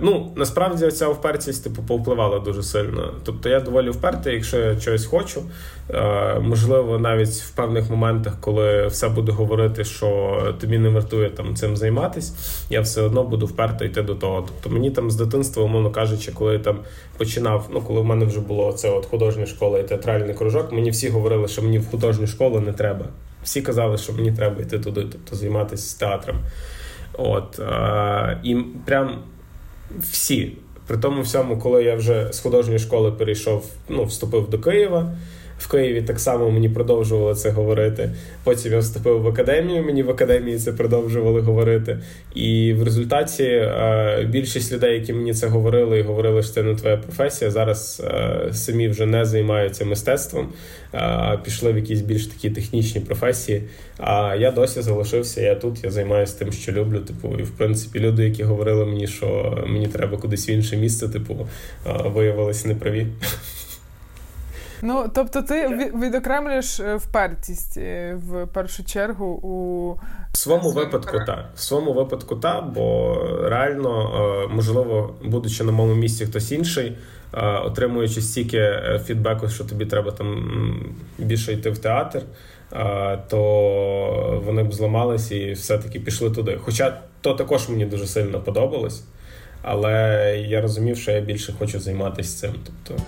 [0.00, 3.14] Ну, насправді ця впертість типу повпливала дуже сильно.
[3.24, 5.42] Тобто я доволі впертий, якщо я чогось хочу.
[6.40, 11.76] Можливо, навіть в певних моментах, коли все буде говорити, що тобі не вартує там цим
[11.76, 12.32] займатися,
[12.70, 14.44] я все одно буду вперто йти до того.
[14.48, 16.78] Тобто мені там з дитинства, умовно кажучи, коли я там
[17.16, 20.90] починав, ну коли в мене вже було це от художня школа і театральний кружок, мені
[20.90, 23.06] всі говорили, що мені в художню школу не треба.
[23.42, 26.36] Всі казали, що мені треба йти туди, тобто займатися театром.
[27.22, 29.18] От, а, І прям
[29.98, 30.56] всі.
[30.86, 35.16] При тому всьому, коли я вже з художньої школи перейшов, ну, вступив до Києва,
[35.60, 38.10] В Києві так само мені продовжували це говорити.
[38.44, 41.98] Потім я вступив в академію, мені в академії це продовжували говорити.
[42.34, 46.74] І в результаті е, більшість людей, які мені це говорили, і говорили, що це не
[46.74, 50.48] твоя професія, зараз е, самі вже не займаються мистецтвом,
[50.92, 53.62] а пішли в якісь більш такі технічні професії.
[53.98, 55.40] А я досі залишився.
[55.40, 56.98] Я тут, я займаюся тим, що люблю.
[56.98, 61.08] Типу, і в принципі, люди, які говорили мені, що мені треба кудись в інше місце,
[61.08, 61.48] типу,
[62.04, 63.06] виявилися неправі.
[64.82, 69.94] Ну, тобто, ти відокремлюєш е, впертість е, в першу чергу у
[70.32, 71.44] в своєму випадку, так.
[71.54, 74.10] В своєму випадку, так, бо реально,
[74.44, 76.96] е, можливо, будучи на моєму місці хтось інший,
[77.64, 82.22] отримуючи стільки фідбеку, що тобі треба там більше йти в театр,
[83.28, 86.58] то вони б зламались і все-таки пішли туди.
[86.64, 89.02] Хоча то також мені дуже сильно подобалось,
[89.62, 89.94] але
[90.48, 92.54] я розумів, що я більше хочу займатися цим.
[92.86, 93.02] Тобто.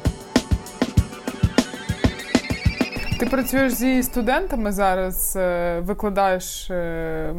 [3.23, 6.71] Ти працюєш зі студентами зараз, е, викладаєш.
[6.71, 7.35] Е,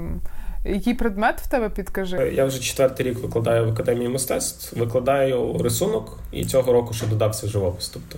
[0.66, 2.34] який предмет в тебе підкажи?
[2.36, 7.48] Я вже четвертий рік викладаю в академії мистецтв, викладаю рисунок, і цього року ще додався
[7.48, 7.90] живопис.
[7.90, 8.18] Тобто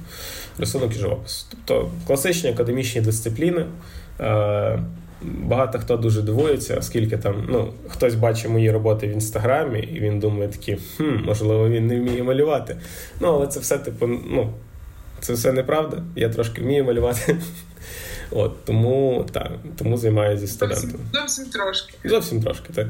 [0.59, 1.47] рисунок і живопис.
[1.49, 3.65] Тобто класичні академічні дисципліни.
[4.19, 4.79] Е,
[5.21, 10.19] багато хто дуже дивується, оскільки там ну, хтось бачить мої роботи в інстаграмі, і він
[10.19, 12.77] думає, такі, хм, можливо, він не вміє малювати.
[13.19, 14.49] Ну, але це все, типу, ну,
[15.25, 16.03] це все неправда.
[16.15, 17.37] Я трошки вмію малювати.
[18.31, 20.91] От, Тому так, тому займаюся зі студентами.
[20.91, 22.09] Зовсім, зовсім трошки.
[22.09, 22.87] Зовсім трошки, так.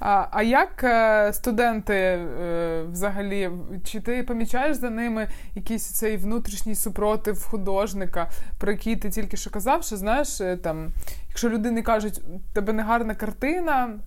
[0.00, 3.50] А а як е, студенти е, взагалі,
[3.84, 9.50] чи ти помічаєш за ними якийсь цей внутрішній супротив художника, про який ти тільки що
[9.50, 10.92] казав, що знаєш, е, там,
[11.28, 12.20] якщо людини кажуть,
[12.52, 13.98] тебе не гарна картина,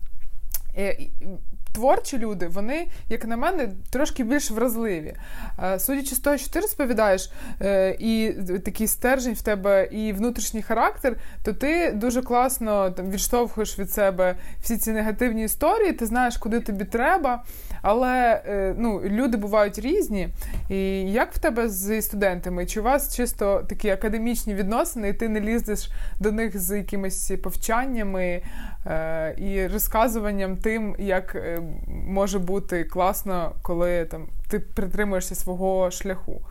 [1.73, 5.15] творчі люди, вони, як на мене, трошки більш вразливі.
[5.63, 7.31] Е, судячи з того, що ти розповідаєш,
[7.61, 8.33] е, і
[8.65, 14.35] такий стержень в тебе, і внутрішній характер, то ти дуже класно там відштовхуєш від себе
[14.61, 17.43] всі ці негативні історії, ти знаєш, куди тобі треба.
[17.81, 20.29] Але е, ну, люди бувають різні.
[20.69, 22.65] І як в тебе з студентами?
[22.65, 25.89] Чи у вас чисто такі академічні відносини, і ти не лізеш
[26.19, 28.41] до них з якимись повчаннями
[28.85, 36.41] е, і розказуванням тим, як е, може бути класно, коли там ти притримуєшся свого шляху?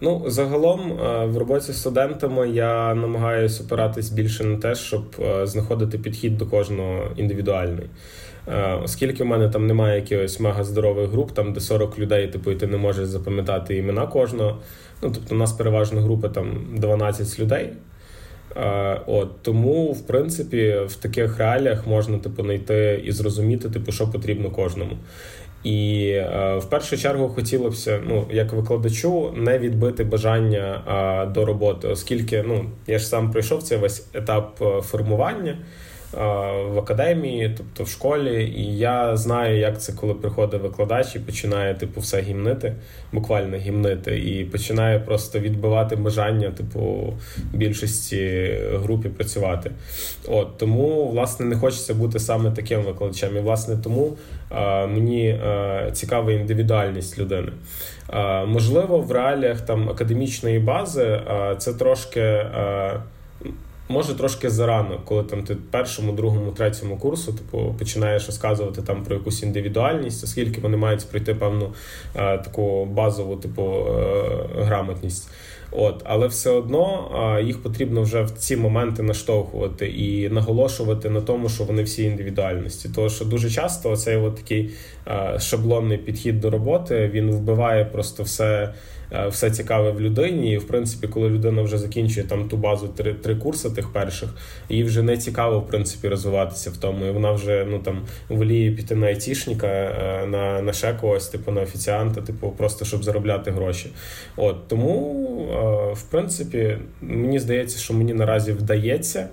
[0.00, 0.92] Ну, загалом
[1.32, 5.04] в роботі з студентами я намагаюся опиратись більше на те, щоб
[5.42, 7.88] знаходити підхід до кожного індивідуальний.
[8.48, 12.50] Е, оскільки в мене там немає якихось мега здорових груп, там де 40 людей, типу,
[12.50, 14.58] і ти не можеш запам'ятати імена кожного.
[15.02, 17.72] Ну, тобто, у нас переважно група там 12 людей.
[18.56, 24.08] Е, от Тому, в принципі, в таких реаліях можна типу, знайти і зрозуміти, типу, що
[24.08, 24.96] потрібно кожному.
[25.62, 30.80] І е, в першу чергу хотілося ну, як викладачу, не відбити бажання
[31.34, 35.58] до роботи, оскільки ну, я ж сам пройшов цей весь етап формування
[36.68, 41.74] в академії, тобто в школі, і я знаю, як це, коли приходить викладач і починає
[41.74, 42.74] типу все гімнити,
[43.12, 47.14] буквально гімнити, і починає просто відбивати бажання, типу,
[47.52, 49.70] більшості групі працювати.
[50.28, 53.36] От тому, власне, не хочеться бути саме таким викладачем.
[53.36, 54.16] І власне тому
[54.50, 57.52] а, мені а, цікава індивідуальність людини.
[58.06, 61.20] А, можливо, в реаліях там академічної бази
[61.58, 62.46] це трошки.
[63.88, 69.14] Може трошки зарано, коли там ти першому, другому, третьому курсу типу починаєш розказувати там про
[69.14, 71.72] якусь індивідуальність, оскільки вони мають пройти певну
[72.16, 75.30] е, таку базову типу е, грамотність.
[75.76, 77.10] От, але все одно
[77.44, 82.88] їх потрібно вже в ці моменти наштовхувати і наголошувати на тому, що вони всі індивідуальності.
[82.94, 84.70] Тому що дуже часто цей от такий
[85.38, 88.74] шаблонний підхід до роботи він вбиває просто все.
[89.28, 90.52] Все цікаве в людині.
[90.52, 94.28] І в принципі, коли людина вже закінчує там ту базу три три курси тих перших,
[94.68, 97.06] їй вже не цікаво в принципі розвиватися в тому.
[97.06, 101.52] І вона вже ну там воліє піти на айтішника, е, на на ще когось, типу
[101.52, 103.90] на офіціанта, типу, просто щоб заробляти гроші.
[104.36, 105.14] От тому,
[105.94, 109.28] в принципі, мені здається, що мені наразі вдається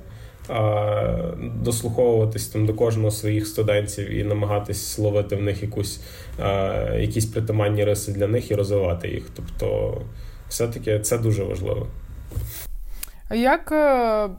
[1.39, 6.02] дослуховуватись там до кожного своїх студентів і намагатись ловити в них якусь
[6.98, 9.24] якісь притаманні риси для них і розвивати їх.
[9.36, 9.98] Тобто,
[10.50, 11.88] все-таки це дуже важливо.
[13.30, 14.30] А як е,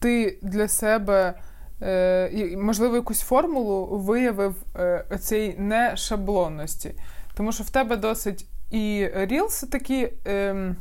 [0.00, 1.34] ти для себе,
[1.82, 6.94] е, можливо, якусь формулу виявив е, цієї нешаблонності?
[7.36, 10.08] Тому що в тебе досить і рілси такі.
[10.24, 10.76] Ем,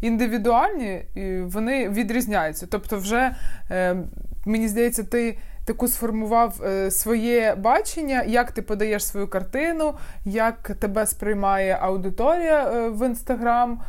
[0.00, 1.02] індивідуальні,
[1.44, 2.66] вони відрізняються.
[2.70, 3.34] Тобто, вже
[3.70, 3.96] е,
[4.46, 11.06] мені здається, ти таку сформував е, своє бачення, як ти подаєш свою картину, як тебе
[11.06, 13.80] сприймає аудиторія е, в інстаграм.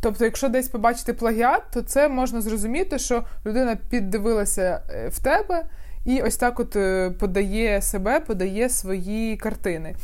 [0.00, 5.64] Тобто, якщо десь побачити плагіат, то це можна зрозуміти, що людина піддивилася в тебе
[6.04, 6.76] і ось так от
[7.18, 9.94] подає себе, подає свої картини.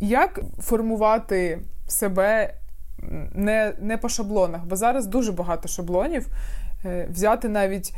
[0.00, 2.54] Як формувати себе
[3.34, 4.64] не не по шаблонах?
[4.64, 6.26] Бо зараз дуже багато шаблонів.
[7.10, 7.94] Взяти навіть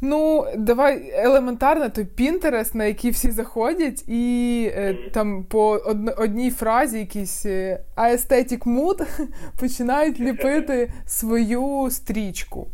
[0.00, 6.50] Ну, давай елементарно, той Пінтерест, на який всі заходять, і е, там по од, одній
[6.50, 9.06] фразі якийсь е, aesthetic mood
[9.60, 12.68] починають ліпити свою стрічку.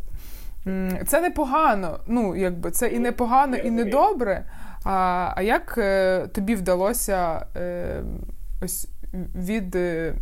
[1.07, 2.01] Це непогано.
[2.07, 4.45] Ну, якби це і непогано, і не добре.
[4.85, 8.03] А а як е, тобі вдалося е,
[8.63, 8.89] ось
[9.35, 10.15] від, е,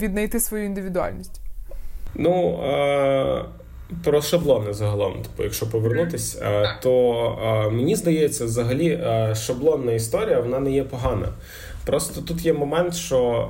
[0.00, 1.40] віднайти свою індивідуальність?
[2.14, 2.60] Ну.
[2.62, 3.44] Е...
[4.04, 10.40] Про шаблони загалом, типу, якщо повернутись, е, то е, мені здається, взагалі е, шаблонна історія
[10.40, 11.28] вона не є погана.
[11.86, 13.48] Просто тут є момент, що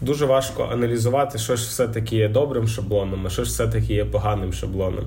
[0.00, 4.52] дуже важко аналізувати, що ж все-таки є добрим шаблоном, а що ж все-таки є поганим
[4.52, 5.04] шаблоном.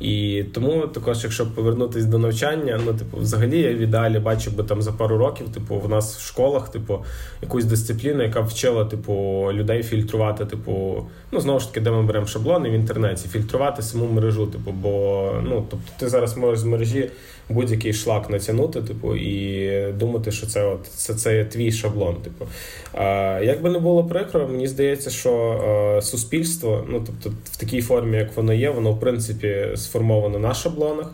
[0.00, 4.64] І тому також, якщо повернутися до навчання, ну типу, взагалі я в ідеалі бачив би
[4.64, 7.04] там за пару років, типу, в нас в школах, типу,
[7.42, 9.12] якусь дисципліну, яка вчила, типу,
[9.52, 14.06] людей фільтрувати, типу, ну знову ж таки, де ми беремо шаблони в інтернеті, фільтрувати саму
[14.06, 17.10] мережу, типу, бо ну, тобто, ти зараз можеш з мережі
[17.50, 22.16] будь-який шлак натягнути, типу, і думати, що це от це, це твій шаблон.
[22.16, 22.46] Типу.
[22.92, 27.82] А, Як би не було прикро, мені здається, що а, суспільство, ну тобто в такій
[27.82, 31.10] формі, як воно є, воно в принципі сформовано на шаблонах,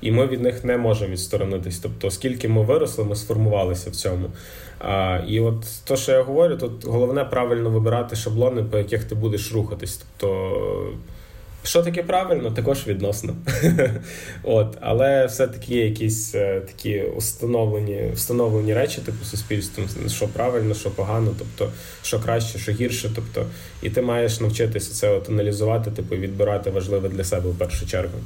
[0.00, 1.78] і ми від них не можемо відсторонитись.
[1.78, 4.30] Тобто, оскільки ми виросли, ми сформувалися в цьому.
[4.78, 9.14] А, І от то, що я говорю, тут головне правильно вибирати шаблони, по яких ти
[9.14, 10.02] будеш рухатись.
[10.16, 10.92] Тобто.
[11.62, 13.34] Що таке правильно, також відносно.
[14.42, 20.90] От, Але все-таки є якісь е, такі установлені встановлені речі, типу суспільством, що правильно, що
[20.90, 23.10] погано, тобто що краще, що гірше.
[23.14, 23.46] Тобто,
[23.82, 28.18] І ти маєш навчитися це от аналізувати, типу, відбирати важливе для себе в першу чергу.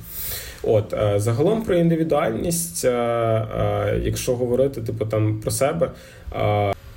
[0.63, 5.91] От, е, Загалом про індивідуальність, е, якщо говорити типу, там, про себе.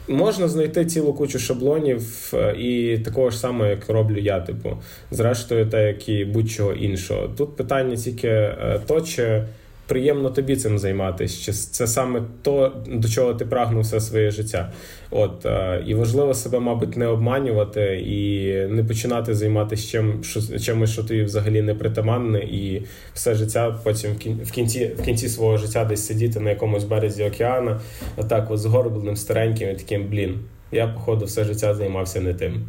[0.08, 4.78] Можна знайти цілу кучу шаблонів е, і такого ж самого, як роблю я, типу,
[5.12, 7.28] зрештою, те, як і будь-чого іншого.
[7.38, 9.44] Тут питання тільки е, то, чи
[9.88, 14.72] приємно тобі цим займатися, чи це саме то, до чого ти прагнув все своє життя.
[15.12, 20.92] От е, І важливо себе, мабуть, не обманювати і не починати займатися чим, що, чимось,
[20.92, 24.12] що тобі взагалі не притаманне, і все життя потім
[24.44, 27.80] в кінці в кінці свого життя десь сидіти на якомусь березі океану,
[28.18, 30.40] отак от згорбленим, стареньким і таким блін.
[30.72, 32.64] Я, походу, все життя займався не тим.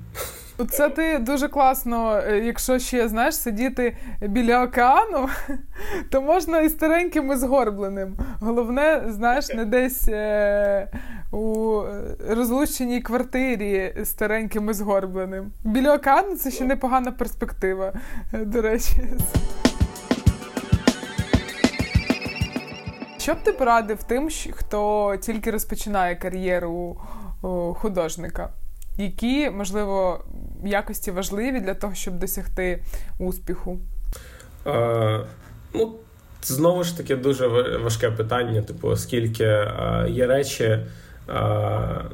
[0.66, 5.28] Це ти дуже класно, е, якщо ще знаєш, сидіти біля океану,
[6.10, 8.16] то можна і стареньким і згорбленим.
[8.40, 10.88] Головне, знаєш, не десь е,
[11.32, 11.82] у
[12.28, 15.52] розлученій квартирі стареньким і згорбленим.
[15.64, 17.92] Біля океану це ще непогана перспектива,
[18.32, 19.02] е, до речі.
[23.18, 27.00] Що б ти порадив тим, хто тільки розпочинає кар'єру
[27.74, 28.50] художника?
[28.98, 30.24] Які, можливо,
[30.64, 32.84] якості важливі для того, щоб досягти
[33.18, 33.78] успіху?
[34.66, 35.20] Е,
[35.74, 35.94] ну,
[36.42, 37.46] Знову ж таки, дуже
[37.78, 40.64] важке питання, типу, оскільки е, є речі.
[40.64, 42.04] Е,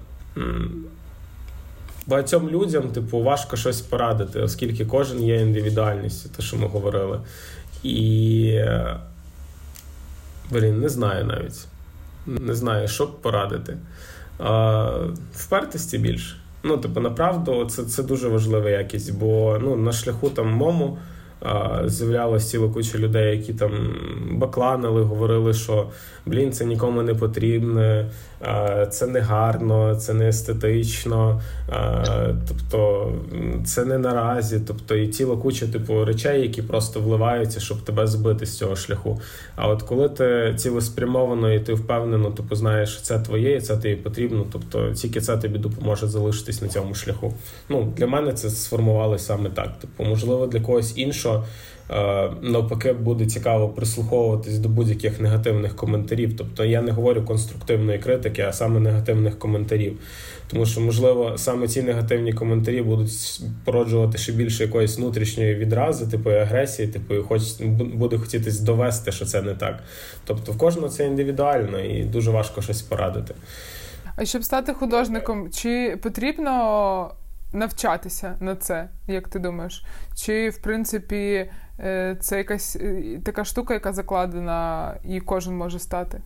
[2.07, 7.21] Багатьом людям, типу, важко щось порадити, оскільки кожен є індивідуальністю, те, що ми говорили.
[7.83, 8.49] І.
[8.55, 8.97] Е,
[10.51, 11.67] блін, не знаю навіть.
[12.27, 13.77] Не знаю, що б порадити.
[14.39, 16.37] А, Впертості більше.
[16.65, 20.99] Ну, типу, направду, це це дуже важлива якість, бо ну, на шляху там мому
[21.85, 23.71] з'являлася ціла куча людей, які там
[24.31, 25.87] бакланили, говорили, що
[26.27, 28.11] блін, це нікому не потрібне,
[28.91, 31.43] це не гарно, це не естетично,
[32.49, 33.13] тобто
[33.65, 34.61] це не наразі.
[34.67, 39.21] Тобто і ціла куча типу речей, які просто вливаються, щоб тебе збити з цього шляху.
[39.57, 43.77] А от коли ти цілеспрямовано і ти впевнено, типу знаєш, що це твоє, і це
[43.77, 47.35] тобі потрібно, тобто тільки це тобі допоможе залишитись на цьому шляху.
[47.69, 49.79] Ну для мене це сформувалося саме так.
[49.79, 51.34] Типу, можливо, для когось іншого.
[51.91, 56.37] Е, навпаки, буде цікаво прислуховуватись до будь-яких негативних коментарів.
[56.37, 59.99] Тобто я не говорю конструктивної критики, а саме негативних коментарів.
[60.47, 66.31] Тому що, можливо, саме ці негативні коментарі будуть породжувати ще більше якоїсь внутрішньої відрази, типу
[66.31, 67.43] агресії, типу, хоч
[67.95, 69.83] буде хотітись довести, що це не так.
[70.25, 73.35] Тобто, в кожного це індивідуально і дуже важко щось порадити.
[74.17, 77.11] А щоб стати художником, чи потрібно
[77.55, 79.85] навчатися на це, як ти думаєш?
[80.17, 86.21] Чи в принципі е, це якась е, така штука, яка закладена, і кожен може стати?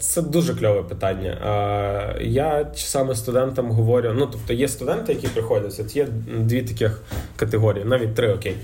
[0.00, 1.38] Це дуже кльове питання.
[2.20, 5.80] Я саме студентам говорю: ну тобто є студенти, які приходять.
[5.80, 6.06] От є
[6.38, 7.02] дві таких
[7.36, 8.56] категорії, навіть три окей.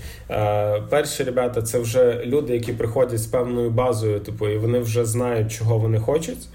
[0.89, 5.51] Перші ребята це вже люди, які приходять з певною базою, типу, і вони вже знають,
[5.51, 6.47] чого вони хочуть.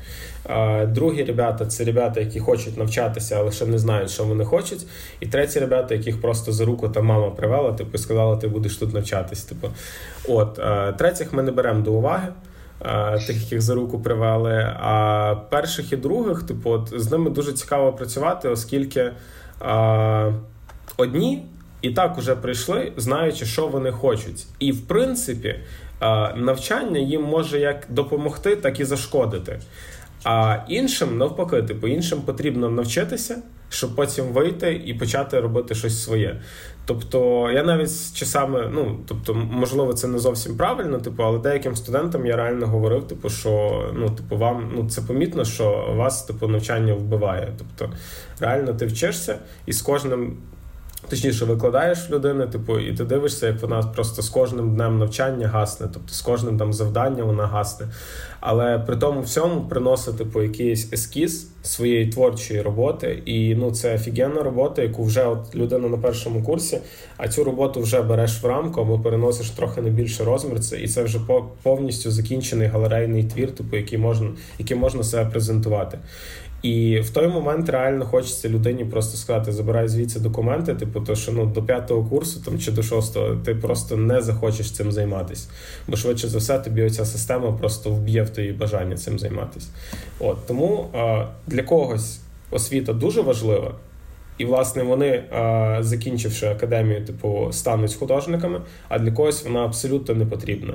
[0.87, 4.87] Другі ребята це ребята, які хочуть навчатися, але ще не знають, що вони хочуть.
[5.21, 8.77] І треті ребята, яких просто за руку там мама привела, типу, і сказала, ти будеш
[8.77, 9.45] тут навчатись.
[9.45, 9.69] Типу,
[10.29, 10.61] от
[10.97, 12.29] третіх ми не беремо до уваги.
[13.27, 14.75] Тих, яких за руку привели.
[14.81, 19.11] А перших і других, типу, от, з ними дуже цікаво працювати, оскільки
[19.61, 20.33] а,
[20.97, 21.47] одні
[21.83, 24.47] і так уже прийшли, знаючи, що вони хочуть.
[24.59, 25.55] І в принципі,
[26.37, 29.59] навчання їм може як допомогти, так і зашкодити.
[30.25, 36.41] А іншим, навпаки, типу, іншим потрібно навчитися, щоб потім вийти і почати робити щось своє.
[36.87, 42.27] Тобто, я навіть часами, ну тобто, можливо, це не зовсім правильно, типу, але деяким студентам
[42.27, 46.95] я реально говорив, типу, що ну, типу, вам ну це помітно, що вас типу навчання
[46.95, 47.53] вбиває.
[47.59, 47.97] Тобто,
[48.41, 50.37] реально ти вчишся і з кожним
[51.15, 55.49] Точніше, викладаєш в людини, типу, і ти дивишся, як вона просто з кожним днем навчання
[55.49, 57.87] гасне, тобто з кожним там завданням вона гасне.
[58.41, 63.23] Але при тому всьому приносить типу, якийсь ескіз своєї творчої роботи.
[63.25, 66.79] І ну, це офігенна робота, яку вже от людина на першому курсі,
[67.17, 70.61] а цю роботу вже береш в рамку або переносиш трохи на більший розмір.
[70.61, 71.21] Це і це вже
[71.63, 75.99] повністю закінчений галерейний твір, типу, який можна, який можна себе презентувати.
[76.65, 81.33] І в той момент реально хочеться людині просто сказати: забирай звідси документи, типу, то що
[81.33, 85.49] ну до п'ятого курсу там чи до шостого ти просто не захочеш цим займатися.
[85.89, 89.69] Бо швидше за все, тобі оця система просто вб'є в твої бажання цим займатися.
[90.21, 93.75] От тому а, для когось освіта дуже важлива.
[94.39, 95.25] І, власне, вони,
[95.81, 100.75] закінчивши академію, типу, стануть художниками, а для когось вона абсолютно не потрібна.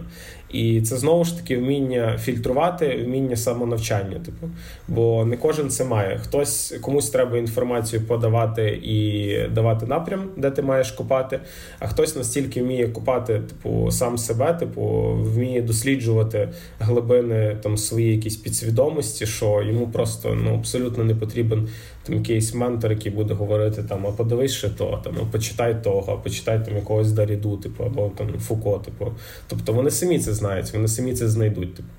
[0.51, 4.19] І це знову ж таки вміння фільтрувати, вміння самонавчання.
[4.19, 4.49] Типу,
[4.87, 6.17] бо не кожен це має.
[6.17, 11.39] Хтось комусь треба інформацію подавати і давати напрям, де ти маєш копати,
[11.79, 14.81] а хтось настільки вміє копати, типу, сам себе, типу,
[15.21, 21.67] вміє досліджувати глибини там свої якісь підсвідомості, що йому просто ну абсолютно не потрібен
[22.03, 26.13] там якийсь ментор, який буде говорити там, а подивись ще то, там, а почитай того,
[26.13, 29.11] а почитай там якогось Даріду, типу, або там Фуко, типу.
[29.47, 31.75] Тобто вони самі це знають, вони самі це знайдуть.
[31.75, 31.89] Типу.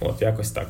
[0.00, 0.68] От, якось так.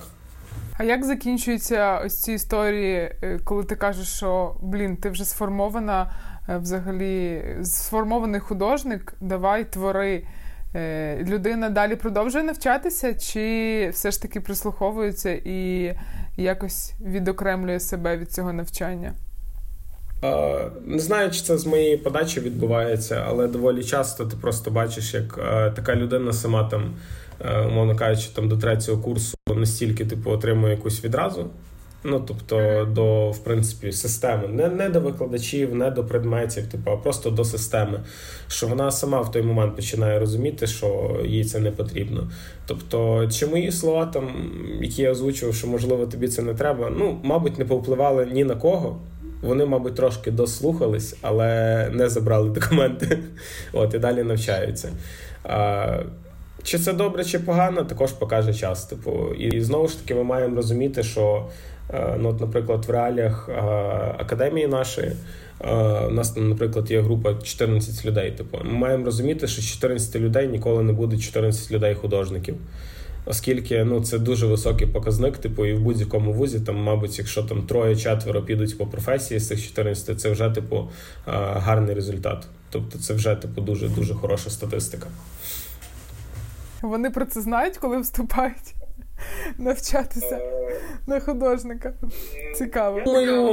[0.79, 6.13] А як закінчуються ось ці історії, е, коли ти кажеш, що блін, ти вже сформована
[6.49, 10.25] е, взагалі сформований художник, давай твори.
[10.75, 15.95] Е, людина далі продовжує навчатися, чи все ж таки прислуховується і
[16.37, 19.15] якось відокремлює себе від цього навчання?
[20.87, 25.35] Не знаю, чи це з моєї подачі відбувається, але доволі часто ти просто бачиш, як
[25.75, 26.95] така людина сама там,
[27.45, 31.51] е, умовно кажучи, там до третього курсу настільки типу отримує якусь відразу.
[32.05, 36.97] Ну, тобто, до в принципі системи, не не до викладачів, не до предметів, типу, а
[36.97, 38.01] просто до системи.
[38.49, 42.31] Що вона сама в той момент починає розуміти, що їй це не потрібно.
[42.67, 44.51] Тобто, чи мої слова, там,
[44.83, 48.55] які я озвучував, що можливо тобі це не треба, ну, мабуть, не повпливали ні на
[48.55, 48.99] кого.
[49.43, 53.19] Вони, мабуть, трошки дослухались, але не забрали документи.
[53.73, 54.93] От і далі навчаються.
[55.45, 55.99] А,
[56.63, 58.85] Чи це добре, чи погано, також покаже час.
[58.85, 61.47] Типу, і знову ж таки, ми маємо розуміти, що
[61.95, 63.55] Е, ну, от, Наприклад, в реаліях е,
[64.19, 65.13] академії нашої
[65.61, 65.73] е,
[66.07, 68.31] у нас, наприклад, є група 14 людей.
[68.31, 72.57] Типу, Ми маємо розуміти, що 14 людей ніколи не буде 14 людей-художників.
[73.27, 77.63] Оскільки ну, це дуже високий показник, типу, і в будь-якому вузі, там, мабуть, якщо там
[77.63, 80.89] троє-четверо підуть по професії з цих 14, це вже типу
[81.27, 82.47] гарний результат.
[82.71, 85.07] Тобто це вже типу дуже дуже хороша статистика.
[86.83, 88.75] Вони про це знають, коли вступають
[89.59, 90.41] навчатися
[91.07, 91.93] на художника.
[92.55, 93.01] Цікаво.
[93.05, 93.47] Думаю,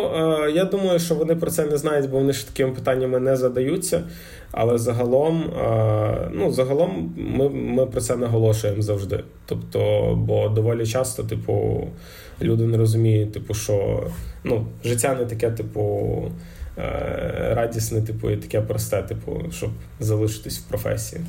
[0.45, 3.35] е, я думаю, що вони про це не знають, бо вони ж такими питаннями не
[3.35, 4.03] задаються.
[4.51, 9.23] Але загалом, е, ну загалом, ми ми про це наголошуємо завжди.
[9.45, 11.87] Тобто, бо доволі часто, типу,
[12.41, 14.03] люди не розуміють, типу, що
[14.43, 16.11] ну, життя не таке, типу.
[16.77, 21.21] Е, радісне, типу, і таке просте, типу, щоб залишитись в професії.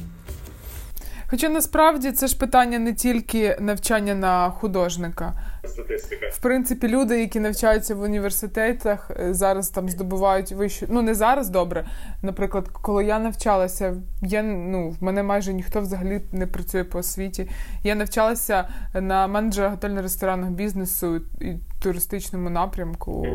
[1.30, 5.32] Хоча насправді це ж питання не тільки навчання на художника.
[5.64, 6.26] Статистика.
[6.32, 10.86] В принципі, люди, які навчаються в університетах, е, зараз там здобувають вищу.
[10.88, 11.86] Ну не зараз добре.
[12.22, 17.50] Наприклад, коли я навчалася, я ну в мене майже ніхто взагалі не працює по освіті.
[17.82, 23.26] Я навчалася на менеджера готельно-ресторанного бізнесу і туристичному напрямку.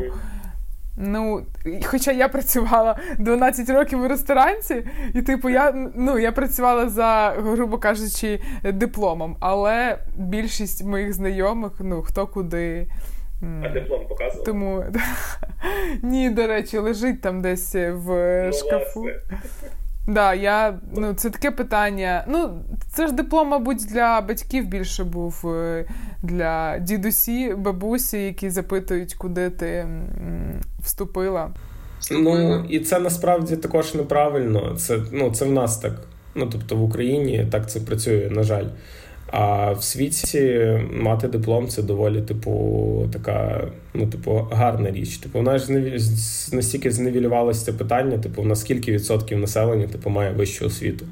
[0.97, 1.45] Ну,
[1.85, 4.83] хоча я працювала 12 років у ресторанці,
[5.13, 12.01] і типу, я ну я працювала за, грубо кажучи, дипломом, але більшість моїх знайомих, ну
[12.01, 12.87] хто куди.
[13.63, 14.45] А диплом показував?
[14.45, 14.83] Тому
[16.01, 19.05] ні, до речі, лежить там десь в ну, шкафу.
[20.07, 22.25] Да, я, ну, Це таке питання.
[22.27, 25.85] Ну, Це ж диплом, мабуть, для батьків більше був е,
[26.23, 29.87] для дідусі, бабусі, які запитують, куди ти
[30.83, 31.51] вступила.
[32.11, 34.75] Ну, і це насправді також неправильно.
[34.75, 35.93] Це ну, це в нас так.
[36.35, 38.65] Ну, Тобто в Україні так це працює, на жаль.
[39.31, 45.17] А в світі мати диплом це доволі, типу, така, ну, типу, гарна річ.
[45.17, 45.73] Типу, вона ж
[46.51, 51.05] настільки зневілювалося це питання, типу, на скільки відсотків населення типу, має вищу освіту.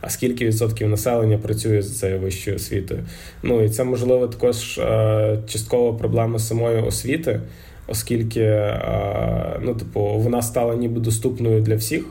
[0.00, 3.00] А скільки відсотків населення працює за цією вищою освітою?
[3.42, 7.40] Ну і це можливо також е, часткова проблема самої освіти,
[7.88, 12.04] оскільки е, ну, типу, вона стала ніби доступною для всіх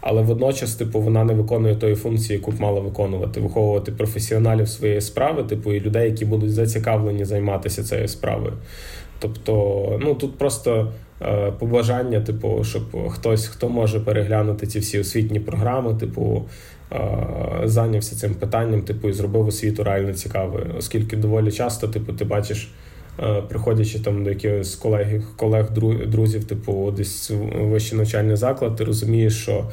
[0.00, 5.00] але водночас, типу, вона не виконує тої функції, яку б мала виконувати, виховувати професіоналів своєї
[5.00, 8.52] справи, типу, і людей, які будуть зацікавлені займатися цією справою.
[9.18, 9.52] Тобто,
[10.02, 10.92] ну тут просто
[11.22, 16.44] е, побажання, типу, щоб хтось, хто може переглянути ці всі освітні програми, типу.
[16.92, 22.24] Е, зайнявся цим питанням, типу, і зробив освіту реально цікавою, оскільки доволі часто, типу, ти
[22.24, 22.70] бачиш,
[23.48, 25.06] приходячи там до якихось колег,
[25.36, 25.70] колег,
[26.06, 29.64] друзів, типу, десь вищий навчальний заклад, ти розумієш, що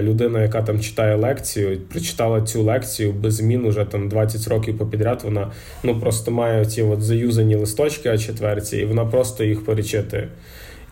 [0.00, 5.22] людина, яка там читає лекцію, прочитала цю лекцію без змін уже там 20 років попідряд,
[5.24, 5.50] вона
[5.82, 10.28] ну просто має ці от заюзані листочки а четверті, і вона просто їх перечитує.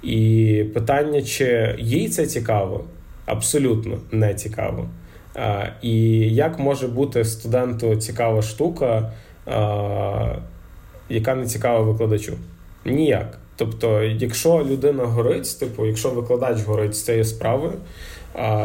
[0.02, 2.84] І питання, чи їй це цікаво,
[3.26, 4.88] абсолютно не цікаво.
[5.34, 5.94] А, І
[6.34, 9.12] як може бути студенту цікава штука,
[11.10, 12.32] яка не цікава викладачу?
[12.84, 13.38] Ніяк.
[13.56, 17.72] Тобто, якщо людина горить, типу, якщо викладач горить з цією справою,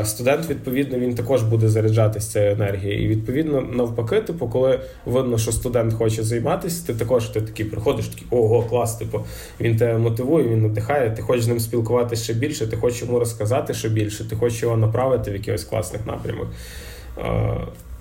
[0.03, 3.03] студент, відповідно, він також буде заряджатися цією енергією.
[3.03, 8.07] І відповідно, навпаки, типу, коли видно, що студент хоче займатися, ти також ти такий приходиш,
[8.07, 9.19] такий ого, клас, типу,
[9.59, 13.19] він тебе мотивує, він надихає, ти хочеш з ним спілкуватися ще більше, ти хочеш йому
[13.19, 16.47] розказати ще більше, ти хочеш його направити в якихось класних напрямах.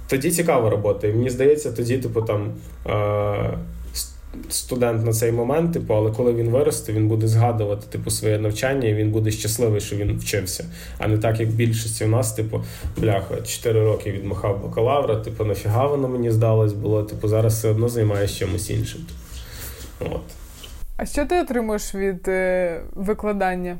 [0.09, 1.07] Тоді цікава робота.
[1.07, 2.53] І мені здається, тоді, типу, там
[4.49, 8.89] студент на цей момент, типу, але коли він виросте, він буде згадувати типу, своє навчання,
[8.89, 10.65] і він буде щасливий, що він вчився.
[10.99, 12.65] А не так, як більшості у нас, типу,
[12.97, 17.89] бляха, 4 роки відмахав бакалавра, типу, нафіга воно мені здалось було, типу, зараз все одно
[17.89, 19.01] займаєш чимось іншим.
[20.01, 20.23] От.
[20.97, 23.79] А що ти отримуєш від е, викладання?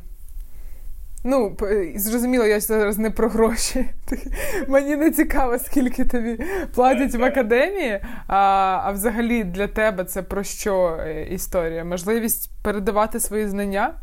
[1.27, 1.57] Ну,
[1.97, 3.85] зрозуміло, я зараз не про гроші.
[4.69, 6.39] Мені не цікаво, скільки тобі
[6.75, 8.01] платять в академії.
[8.27, 8.37] А
[8.85, 11.85] а взагалі для тебе це про що е, історія?
[11.85, 13.95] Можливість передавати свої знання?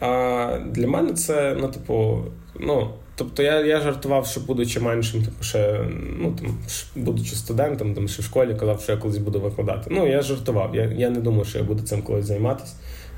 [0.00, 2.18] А, Для мене це, ну, типу,
[2.60, 2.90] ну.
[3.16, 5.80] Тобто я я жартував, що будучи меншим, типу, ще,
[6.18, 6.58] ну там,
[6.96, 9.90] будучи студентом, там ще в школі казав, що я колись буду викладати.
[9.90, 10.76] Ну, я жартував.
[10.76, 12.74] Я я не думав, що я буду цим колись займатися.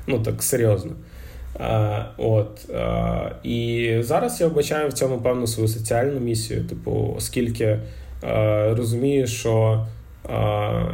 [0.07, 0.91] Ну так серйозно.
[1.59, 2.69] А, от,
[3.43, 7.79] І зараз я вбачаю в цьому певну свою соціальну місію, типу, оскільки
[8.69, 9.85] розумію, що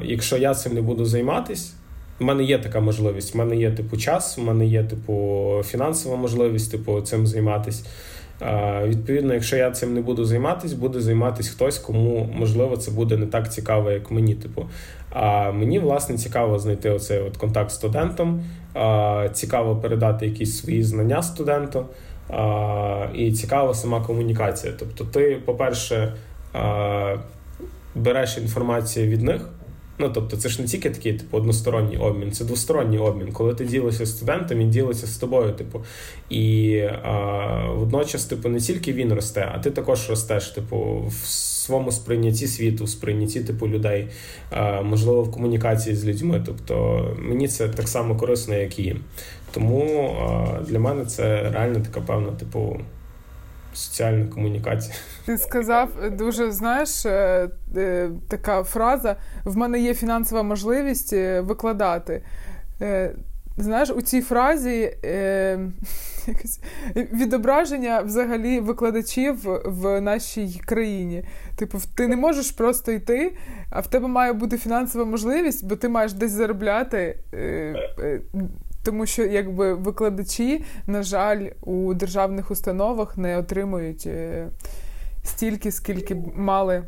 [0.03, 1.74] якщо я цим не буду займатися,
[2.20, 3.36] в мене є така можливість.
[3.36, 7.86] В мене є типу час, в мене є типу фінансова можливість типу, цим займатися.
[8.86, 13.25] Відповідно, якщо я цим не буду займатися, буде займатися хтось, кому можливо це буде не
[13.25, 14.36] так цікаво, як мені.
[14.36, 14.65] Типу,
[15.09, 18.43] а мені власне цікаво знайти оцей от контакт з студентом,
[19.34, 21.86] цікаво передати якісь свої знання студенту,
[23.13, 24.73] і цікава сама комунікація.
[24.79, 26.13] Тобто, ти, по-перше,
[27.95, 29.49] береш інформацію від них.
[29.98, 33.32] Ну, тобто, це ж не тільки такий типу односторонній обмін, це двосторонній обмін.
[33.32, 35.54] Коли ти ділишся з студентом, він ділиться з тобою.
[35.54, 35.84] Типу,
[36.30, 41.91] і а, водночас, типу, не тільки він росте, а ти також ростеш, типу, в своєму
[41.91, 44.08] сприйнятті світу, в сприйнятті типу людей,
[44.50, 46.44] а, можливо, в комунікації з людьми.
[46.46, 49.00] Тобто мені це так само корисно, як і їм.
[49.52, 52.80] Тому а, для мене це реально така певна, типу
[53.74, 54.96] соціальна комунікація.
[55.26, 62.24] Ти сказав дуже знаєш е, е, така фраза: в мене є фінансова можливість е, викладати.
[63.57, 65.59] Знаєш, у цій фразі е,
[66.28, 66.59] якось
[66.95, 71.24] відображення взагалі викладачів в нашій країні.
[71.55, 73.34] Типу, ти не можеш просто йти,
[73.69, 77.17] а в тебе має бути фінансова можливість, бо ти маєш десь заробляти.
[77.34, 77.38] Е,
[77.99, 78.21] е,
[78.84, 84.47] тому що якби викладачі, на жаль, у державних установах не отримують е,
[85.24, 86.84] стільки, скільки б мали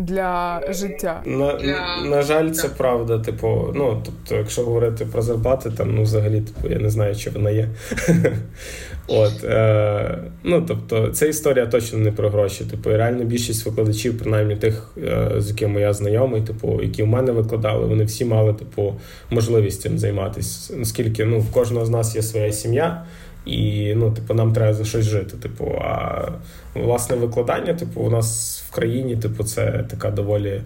[0.00, 1.22] для життя.
[1.26, 2.00] На для...
[2.04, 3.18] на жаль, це правда.
[3.18, 7.30] Типу, ну тобто, якщо говорити про зарплати, там ну взагалі, типу, я не знаю, чи
[7.30, 7.68] вона є.
[9.08, 12.64] От, е, ну тобто, ця історія точно не про гроші.
[12.64, 17.32] Типу, реально більшість викладачів, принаймні тих, е, з якими я знайомий, типу, які в мене
[17.32, 18.94] викладали, вони всі мали типу
[19.30, 20.76] можливість цим займатися.
[20.76, 23.04] Наскільки ну в кожного з нас є своя сім'я.
[23.46, 25.36] І ну, типу, нам треба за щось жити.
[25.36, 26.28] Типу, а
[26.74, 30.62] власне викладання, типу, у нас в країні, типу, це така доволі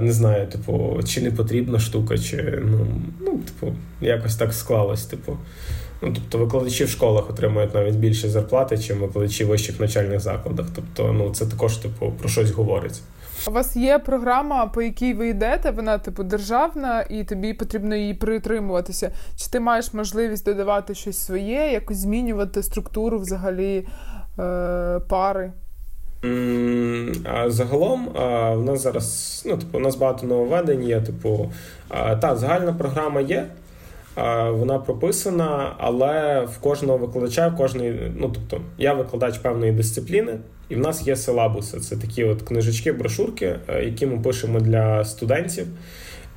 [0.00, 2.86] не знаю, типу, чи не потрібна штука, чи ну,
[3.20, 5.04] ну типу, якось так склалось.
[5.04, 5.36] Типу.
[6.02, 10.66] Ну, тобто викладачі в школах отримують навіть більше зарплати, ніж викладачі в вищих навчальних закладах.
[10.74, 13.00] Тобто, ну це також типу про щось говорить.
[13.48, 18.14] У вас є програма, по якій ви йдете, вона типу державна, і тобі потрібно її
[18.14, 19.12] притримуватися.
[19.36, 23.86] Чи ти маєш можливість додавати щось своє, якось змінювати структуру взагалі
[24.38, 25.52] е, пари?
[27.46, 28.08] Загалом
[28.56, 31.00] в нас зараз ну, типу, у нас багато нововведень є.
[31.00, 31.52] Типу,
[32.20, 33.46] та загальна програма є.
[34.50, 40.38] Вона прописана, але в кожного викладача, в кожної, ну тобто, я викладач певної дисципліни,
[40.72, 41.80] і в нас є силабуси.
[41.80, 45.66] Це такі от книжечки, брошурки, е, які ми пишемо для студентів,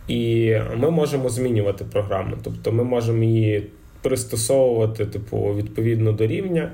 [0.08, 2.36] і ми можемо змінювати програму.
[2.44, 3.68] Тобто ми можемо її
[4.02, 6.72] пристосовувати, типу, відповідно до рівня,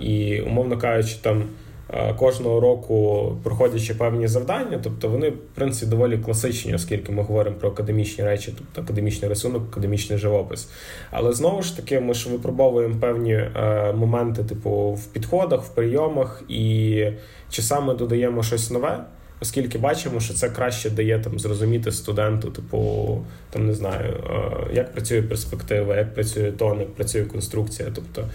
[0.00, 1.44] і, умовно кажучи, там.
[1.92, 7.56] Е, кожного року проходячи певні завдання, тобто вони в принципі доволі класичні, оскільки ми говоримо
[7.56, 10.68] про академічні речі, тобто академічний рисунок, академічний живопис.
[11.10, 16.42] Але знову ж таки, ми ж випробовуємо певні е, моменти, типу в підходах, в прийомах,
[16.48, 17.04] і
[17.50, 19.04] часами додаємо щось нове
[19.40, 24.24] оскільки бачимо, що це краще дає там зрозуміти студенту, типу, там не знаю,
[24.72, 27.88] як працює перспектива, як працює тон, як працює конструкція.
[27.94, 28.28] Тобто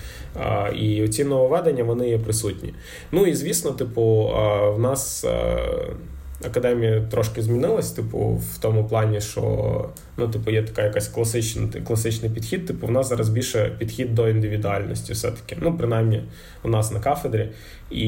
[0.75, 2.73] і ці нововведення вони є присутні.
[3.11, 4.33] Ну і звісно, типу,
[4.75, 5.25] в нас.
[6.45, 9.85] Академія трошки змінилась, типу, в тому плані, що
[10.17, 12.65] ну, типу, є така якась класична, класичний підхід.
[12.65, 15.57] Типу, в нас зараз більше підхід до індивідуальності, все-таки.
[15.61, 16.23] Ну, принаймні,
[16.63, 17.49] у нас на кафедрі.
[17.91, 18.07] І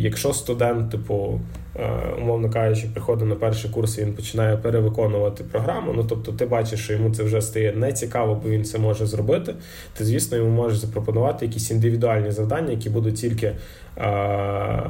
[0.00, 1.40] якщо студент, типу,
[1.76, 1.90] е,
[2.22, 6.80] умовно кажучи, приходить на перший курс і він починає перевиконувати програму, ну тобто ти бачиш,
[6.80, 9.54] що йому це вже стає нецікаво, бо він це може зробити.
[9.94, 13.52] Ти, звісно, йому можеш запропонувати якісь індивідуальні завдання, які будуть тільки.
[13.96, 14.82] А,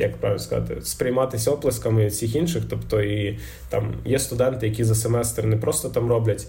[0.00, 2.62] як правильно сказати, сприйматися оплесками всіх інших.
[2.70, 3.38] Тобто, і
[3.68, 6.46] там є студенти, які за семестр не просто там роблять,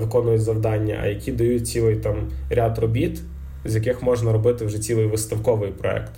[0.00, 3.20] виконують завдання, а які дають цілий там ряд робіт,
[3.64, 6.12] з яких можна робити вже цілий виставковий проект.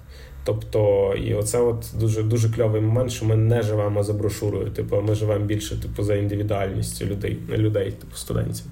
[0.45, 5.03] Тобто, і оце от дуже дуже кльовий момент, що ми не живемо за брошурою, типу,
[5.03, 8.64] ми живемо більше типу, за індивідуальністю людей, людей, типу студентів.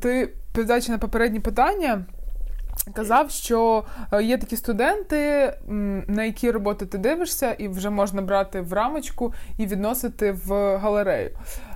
[0.00, 2.04] Ти відповідаючи на попередні питання,
[2.92, 5.52] Казав, що е, є такі студенти,
[6.08, 11.30] на які роботи ти дивишся, і вже можна брати в рамочку і відносити в галерею.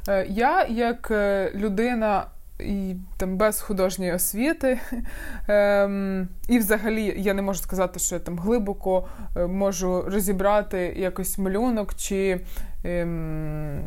[0.08, 2.24] Е, я, як е, людина
[2.60, 4.80] і там без художньої освіти,
[5.48, 9.08] ем, і взагалі я не можу сказати, що я там глибоко
[9.48, 12.40] можу розібрати якось малюнок чи.
[12.84, 13.84] Ем,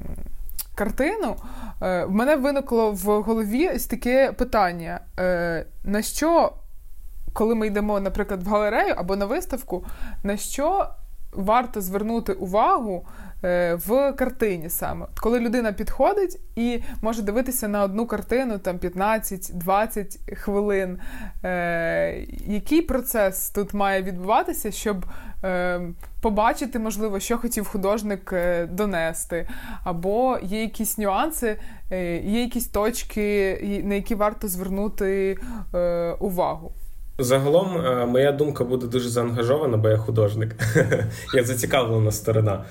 [0.76, 1.36] Картину,
[1.82, 5.00] в мене виникло в голові ось таке питання:
[5.84, 6.54] на що
[7.34, 9.86] коли ми йдемо, наприклад, в галерею або на виставку,
[10.24, 10.88] на що
[11.32, 13.06] варто звернути увагу
[13.44, 20.36] е, в картині саме, коли людина підходить і може дивитися на одну картину там 15-20
[20.36, 21.00] хвилин.
[21.44, 25.06] Е, який процес тут має відбуватися, щоб
[25.44, 25.82] е,
[26.22, 28.34] побачити, можливо, що хотів художник
[28.70, 29.48] донести,
[29.84, 31.58] або є якісь нюанси,
[32.24, 35.38] є якісь точки, на які варто звернути
[36.20, 36.74] увагу?
[37.20, 40.56] Загалом, е, моя думка буде дуже заангажована, бо я художник,
[41.36, 42.66] я зацікавлена сторона.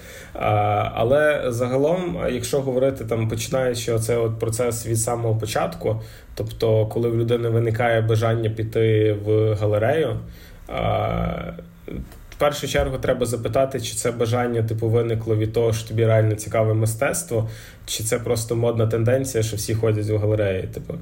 [0.94, 6.02] Але загалом, якщо говорити там, починаючи оцей от процес від самого початку,
[6.34, 10.16] тобто, коли в людини виникає бажання піти в галерею
[12.40, 16.74] першу чергу треба запитати, чи це бажання типу виникло від того, що тобі реально цікаве
[16.74, 17.48] мистецтво,
[17.86, 20.62] чи це просто модна тенденція, що всі ходять в галереї.
[20.62, 20.94] Типу,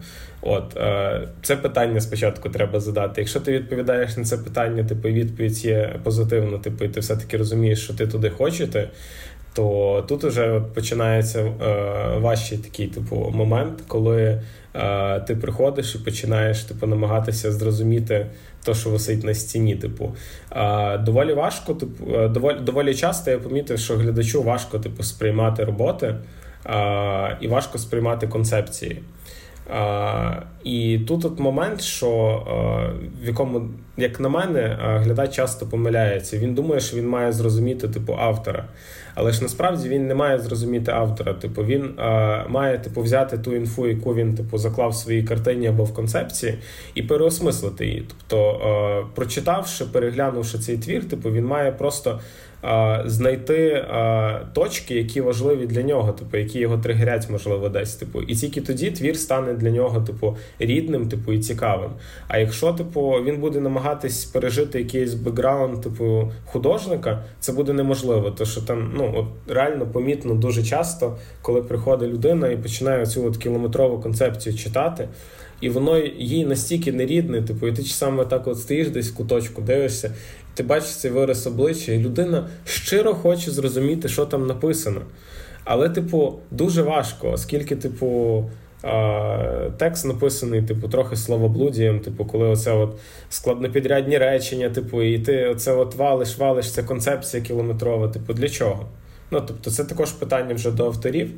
[0.42, 3.20] от е, це питання спочатку треба задати.
[3.20, 7.84] Якщо ти відповідаєш на це питання, типу, відповідь є позитивна, типу, і ти все-таки розумієш,
[7.84, 8.88] що ти туди хочете.
[9.54, 11.52] То тут вже починається е,
[12.18, 14.42] важчий такий типу момент, коли
[15.26, 18.26] ти приходиш і починаєш типу намагатися зрозуміти
[18.64, 19.76] те, що висить на стіні.
[19.76, 20.14] Типу,
[21.00, 26.14] доволі важко, типу, е, доволі доволі часто я помітив, що глядачу важко типу, сприймати роботи
[27.40, 29.02] і важко сприймати концепції.
[30.64, 32.42] І тут от момент, що
[33.22, 36.38] в якому, як на мене, глядач часто помиляється.
[36.38, 38.64] Він думає, що він має зрозуміти типу автора.
[39.14, 41.34] Але ж насправді він не має зрозуміти автора.
[41.34, 41.94] Типу, він
[42.48, 46.58] має типу, взяти ту інфу, яку він типу заклав в своїй картині або в концепції,
[46.94, 48.04] і переосмислити її.
[48.08, 52.20] Тобто, прочитавши, переглянувши цей твір, типу, він має просто
[53.04, 53.84] знайти
[54.52, 57.94] точки, які важливі для нього, типу, які його тригерять, можливо, десь.
[57.94, 61.90] Типу, і тільки тоді твір стане для нього, типу, рідним, типу, і цікавим.
[62.28, 68.30] А якщо, типу, він буде намагатись пережити якийсь бекграунд, типу, художника, це буде неможливо.
[68.30, 73.24] Тому що там, ну от реально помітно дуже часто, коли приходить людина і починає цю
[73.26, 75.08] от кілометрову концепцію читати.
[75.60, 79.62] І воно їй настільки нерідне, типу, і ти саме так от стоїш десь в куточку,
[79.62, 80.14] дивишся,
[80.58, 85.00] ти бачиш цей вираз обличчя, і людина щиро хоче зрозуміти, що там написано.
[85.64, 88.44] Але, типу, дуже важко, оскільки, типу,
[89.76, 92.98] текст написаний, типу, трохи словоблудієм, типу, коли оце от
[93.30, 98.86] складнопідрядні речення, типу, і ти оце от валиш, валиш, це концепція кілометрова, типу, для чого?
[99.30, 101.30] Ну, тобто, це також питання вже до авторів.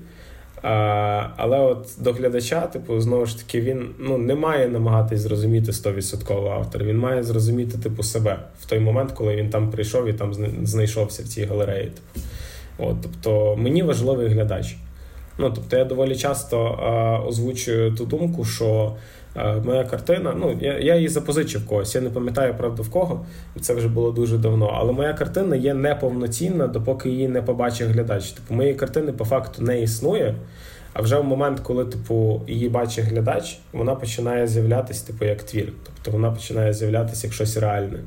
[1.37, 6.49] Але от до глядача, типу, знову ж таки, він ну, не має намагатись зрозуміти 100%
[6.49, 6.85] автор.
[6.85, 11.23] Він має зрозуміти типу, себе в той момент, коли він там прийшов і там знайшовся
[11.23, 11.85] в цій галереї.
[11.85, 12.27] Типу.
[12.79, 14.77] От, Тобто мені важливий глядач.
[15.39, 18.97] Ну, Тобто я доволі часто а, озвучую ту думку, що
[19.65, 21.95] моя картина, ну я я її запозичив когось.
[21.95, 23.27] Я не пам'ятаю, правда, в кого,
[23.61, 24.67] це вже було дуже давно.
[24.67, 28.31] Але моя картина є неповноцінна, допоки її не побачив глядач.
[28.31, 30.35] Типу, моєї картини по факту не існує.
[30.93, 35.73] А вже в момент, коли типу її бачить глядач, вона починає з'являтися, типу, як твір.
[35.85, 37.99] Тобто вона починає з'являтися як щось реальне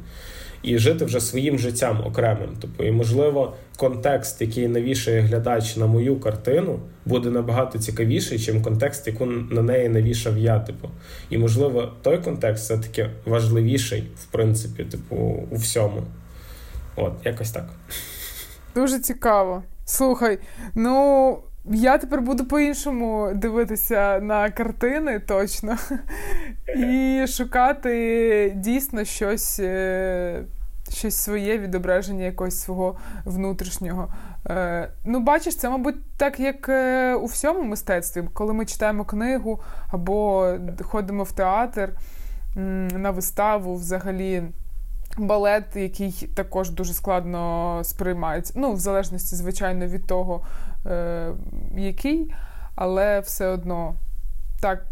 [0.64, 2.50] і жити вже своїм життям окремим.
[2.60, 9.08] Тобто, і можливо, контекст, який навішає глядач на мою картину, буде набагато цікавіший, ніж контекст,
[9.08, 10.60] яку на неї навішав я.
[10.60, 10.90] Типу,
[11.30, 15.16] і можливо, той контекст все таки важливіший, в принципі, типу,
[15.52, 16.04] у всьому.
[16.96, 17.70] От, якось так.
[18.76, 19.64] Дуже цікаво.
[19.86, 20.40] Слухай,
[20.76, 21.38] ну.
[21.66, 25.78] Я тепер буду по-іншому дивитися на картини точно
[26.78, 30.44] і шукати дійсно щось е,
[30.90, 34.14] щось своє відображення якогось свого внутрішнього.
[34.50, 39.60] Е, ну, бачиш, це, мабуть, так, як е, у всьому мистецтві, коли ми читаємо книгу
[39.92, 40.50] або
[40.82, 41.90] ходимо в театр
[42.96, 44.44] на виставу взагалі
[45.18, 48.54] балет, який також дуже складно сприймається.
[48.56, 50.46] Ну, в залежності, звичайно, від того,
[50.86, 51.32] е,
[51.78, 52.34] який,
[52.76, 53.96] але все одно
[54.62, 54.86] так,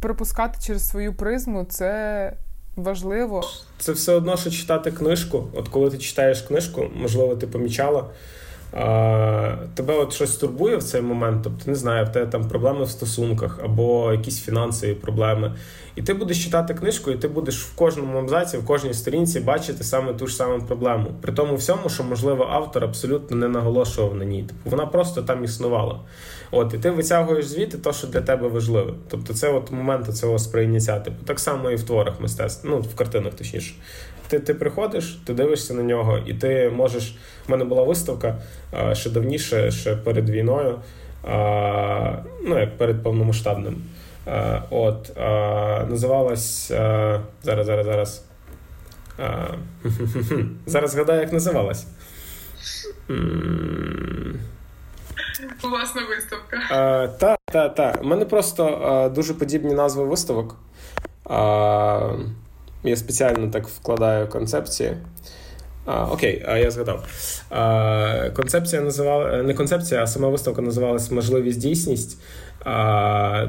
[0.00, 2.32] перепускати через свою призму це
[2.76, 3.42] важливо.
[3.78, 5.46] Це все одно, що читати книжку.
[5.54, 8.04] От коли ти читаєш книжку, можливо, ти помічала.
[9.74, 12.90] Тебе от щось турбує в цей момент, тобто не знаю, в тебе там проблеми в
[12.90, 15.54] стосунках або якісь фінансові проблеми.
[15.96, 19.84] І ти будеш читати книжку, і ти будеш в кожному абзаці, в кожній сторінці бачити
[19.84, 21.06] саме ту ж саму проблему.
[21.20, 24.42] При тому всьому, що, можливо, автор абсолютно не наголошував на ній.
[24.42, 26.00] Типу вона просто там існувала.
[26.50, 28.92] От, І ти витягуєш звідти те, що для тебе важливе.
[29.08, 31.00] Тобто, це от момент цього сприйняття.
[31.00, 33.74] Типу, так само і в творах мистецтва, ну в картинах точніше.
[34.34, 37.16] Ти ти приходиш, ти дивишся на нього, і ти можеш.
[37.48, 38.38] У мене була виставка
[38.92, 40.78] ще давніше, ще перед війною,
[42.44, 43.82] ну як перед повномасштабним.
[44.70, 45.16] От
[45.88, 46.68] називалась
[47.42, 48.24] зараз, зараз, зараз.
[50.66, 51.86] Зараз згадаю, як називалась.
[55.62, 57.08] Власна виставка.
[57.20, 58.02] Так, так, так.
[58.02, 60.56] У мене просто дуже подібні назви виставок.
[62.84, 64.96] Я спеціально так вкладаю концепції.
[65.86, 67.04] А, Окей, а я згадав.
[67.50, 72.18] А, Концепція називала не концепція, а сама виставка називалась Можливість дійсність.
[72.64, 73.46] А,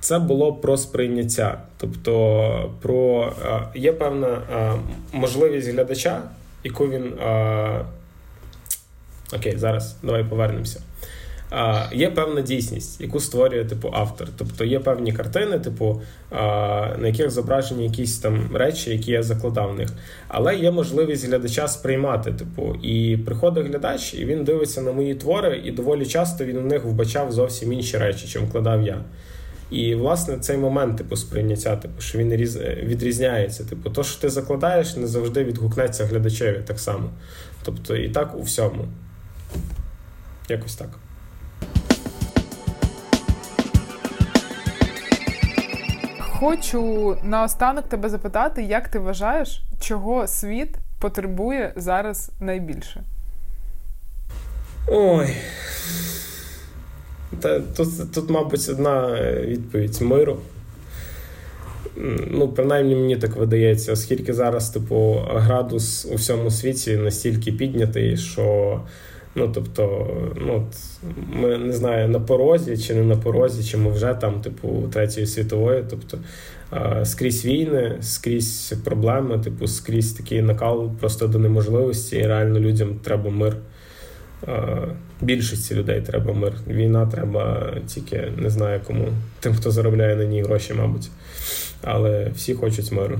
[0.00, 1.60] Це було про сприйняття.
[1.76, 4.74] Тобто, про а, є певна а,
[5.12, 6.22] можливість глядача,
[6.64, 7.12] яку він.
[7.20, 7.82] А,
[9.32, 10.80] Окей, зараз давай повернемося.
[11.92, 14.28] Є певна дійсність, яку створює типу автор.
[14.36, 16.02] Тобто є певні картини, типу,
[16.98, 19.88] на яких зображені якісь там речі, які я закладав в них.
[20.28, 22.32] Але є можливість глядача сприймати.
[22.32, 26.62] Типу, і приходить глядач, і він дивиться на мої твори, і доволі часто він у
[26.62, 29.04] них вбачав зовсім інші речі, чим вкладав я.
[29.70, 32.30] І, власне, цей момент типу, сприйняття, типу, що він
[32.82, 33.64] відрізняється.
[33.64, 37.10] Типу, то, що ти закладаєш, не завжди відгукнеться глядачеві так само.
[37.64, 38.84] Тобто, і так у всьому.
[40.48, 41.07] Якось так.
[46.38, 53.02] Хочу наостанок тебе запитати, як ти вважаєш, чого світ потребує зараз найбільше?
[54.88, 55.36] Ой.
[57.40, 60.38] Та, Тут, тут, мабуть, одна відповідь миру.
[62.30, 68.80] Ну, принаймні мені так видається, оскільки зараз, типу, градус у всьому світі настільки піднятий, що
[69.34, 70.06] ну, тобто,
[70.46, 70.66] ну,
[71.32, 75.26] ми не знаю, на порозі чи не на порозі, чи ми вже там, типу, третьої
[75.26, 75.84] світової.
[75.90, 76.18] Тобто
[77.04, 83.30] скрізь війни, скрізь проблеми, типу, скрізь такий накал просто до неможливості, і реально людям треба
[83.30, 83.56] мир.
[85.20, 86.52] Більшості людей треба мир.
[86.66, 89.08] Війна треба тільки не знаю кому.
[89.40, 91.10] Тим, хто заробляє на ній гроші, мабуть.
[91.82, 93.18] Але всі хочуть миру.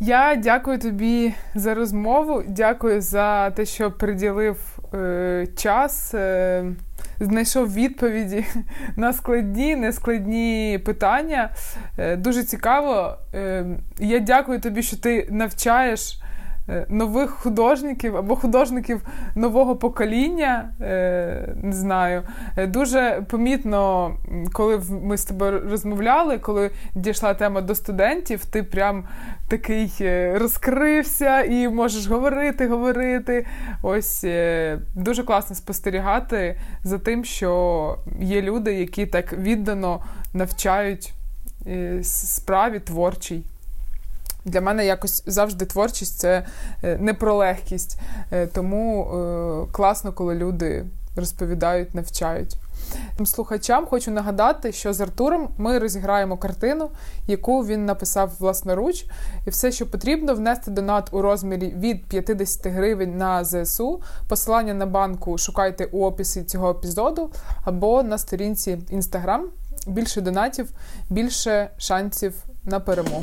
[0.00, 2.42] Я дякую тобі за розмову.
[2.48, 6.64] Дякую за те, що приділив е, час, е,
[7.20, 8.44] знайшов відповіді
[8.96, 11.50] на складні, нескладні питання.
[11.98, 13.18] Е, дуже цікаво.
[13.34, 13.64] Е,
[13.98, 16.20] я дякую тобі, що ти навчаєш.
[16.68, 19.02] Е, нових художників або художників
[19.34, 20.72] нового покоління.
[20.80, 22.22] Е, не знаю.
[22.56, 24.10] Е, дуже помітно,
[24.52, 29.04] коли ми з тобою розмовляли, коли дійшла тема до студентів, ти прям
[29.48, 29.92] такий
[30.38, 33.46] розкрився і можеш говорити, говорити.
[33.82, 34.26] Ось
[34.94, 40.04] дуже класно спостерігати за тим, що є люди, які так віддано
[40.34, 41.14] навчають
[42.02, 43.44] справі творчій.
[44.44, 46.46] Для мене якось завжди творчість це
[46.82, 47.98] е, не про легкість.
[48.32, 50.84] Е, тому е, класно, коли люди
[51.16, 52.56] розповідають, навчають.
[53.24, 56.90] Слухачам хочу нагадати, що з Артуром ми розіграємо картину,
[57.26, 59.04] яку він написав власноруч,
[59.46, 64.02] і все, що потрібно, внести донат у розмірі від 50 гривень на ЗСУ.
[64.28, 67.30] Посилання на банку шукайте у описі цього епізоду
[67.64, 69.48] або на сторінці Інстаграм.
[69.86, 70.70] Більше донатів,
[71.10, 72.34] більше шансів
[72.64, 73.22] на перемогу.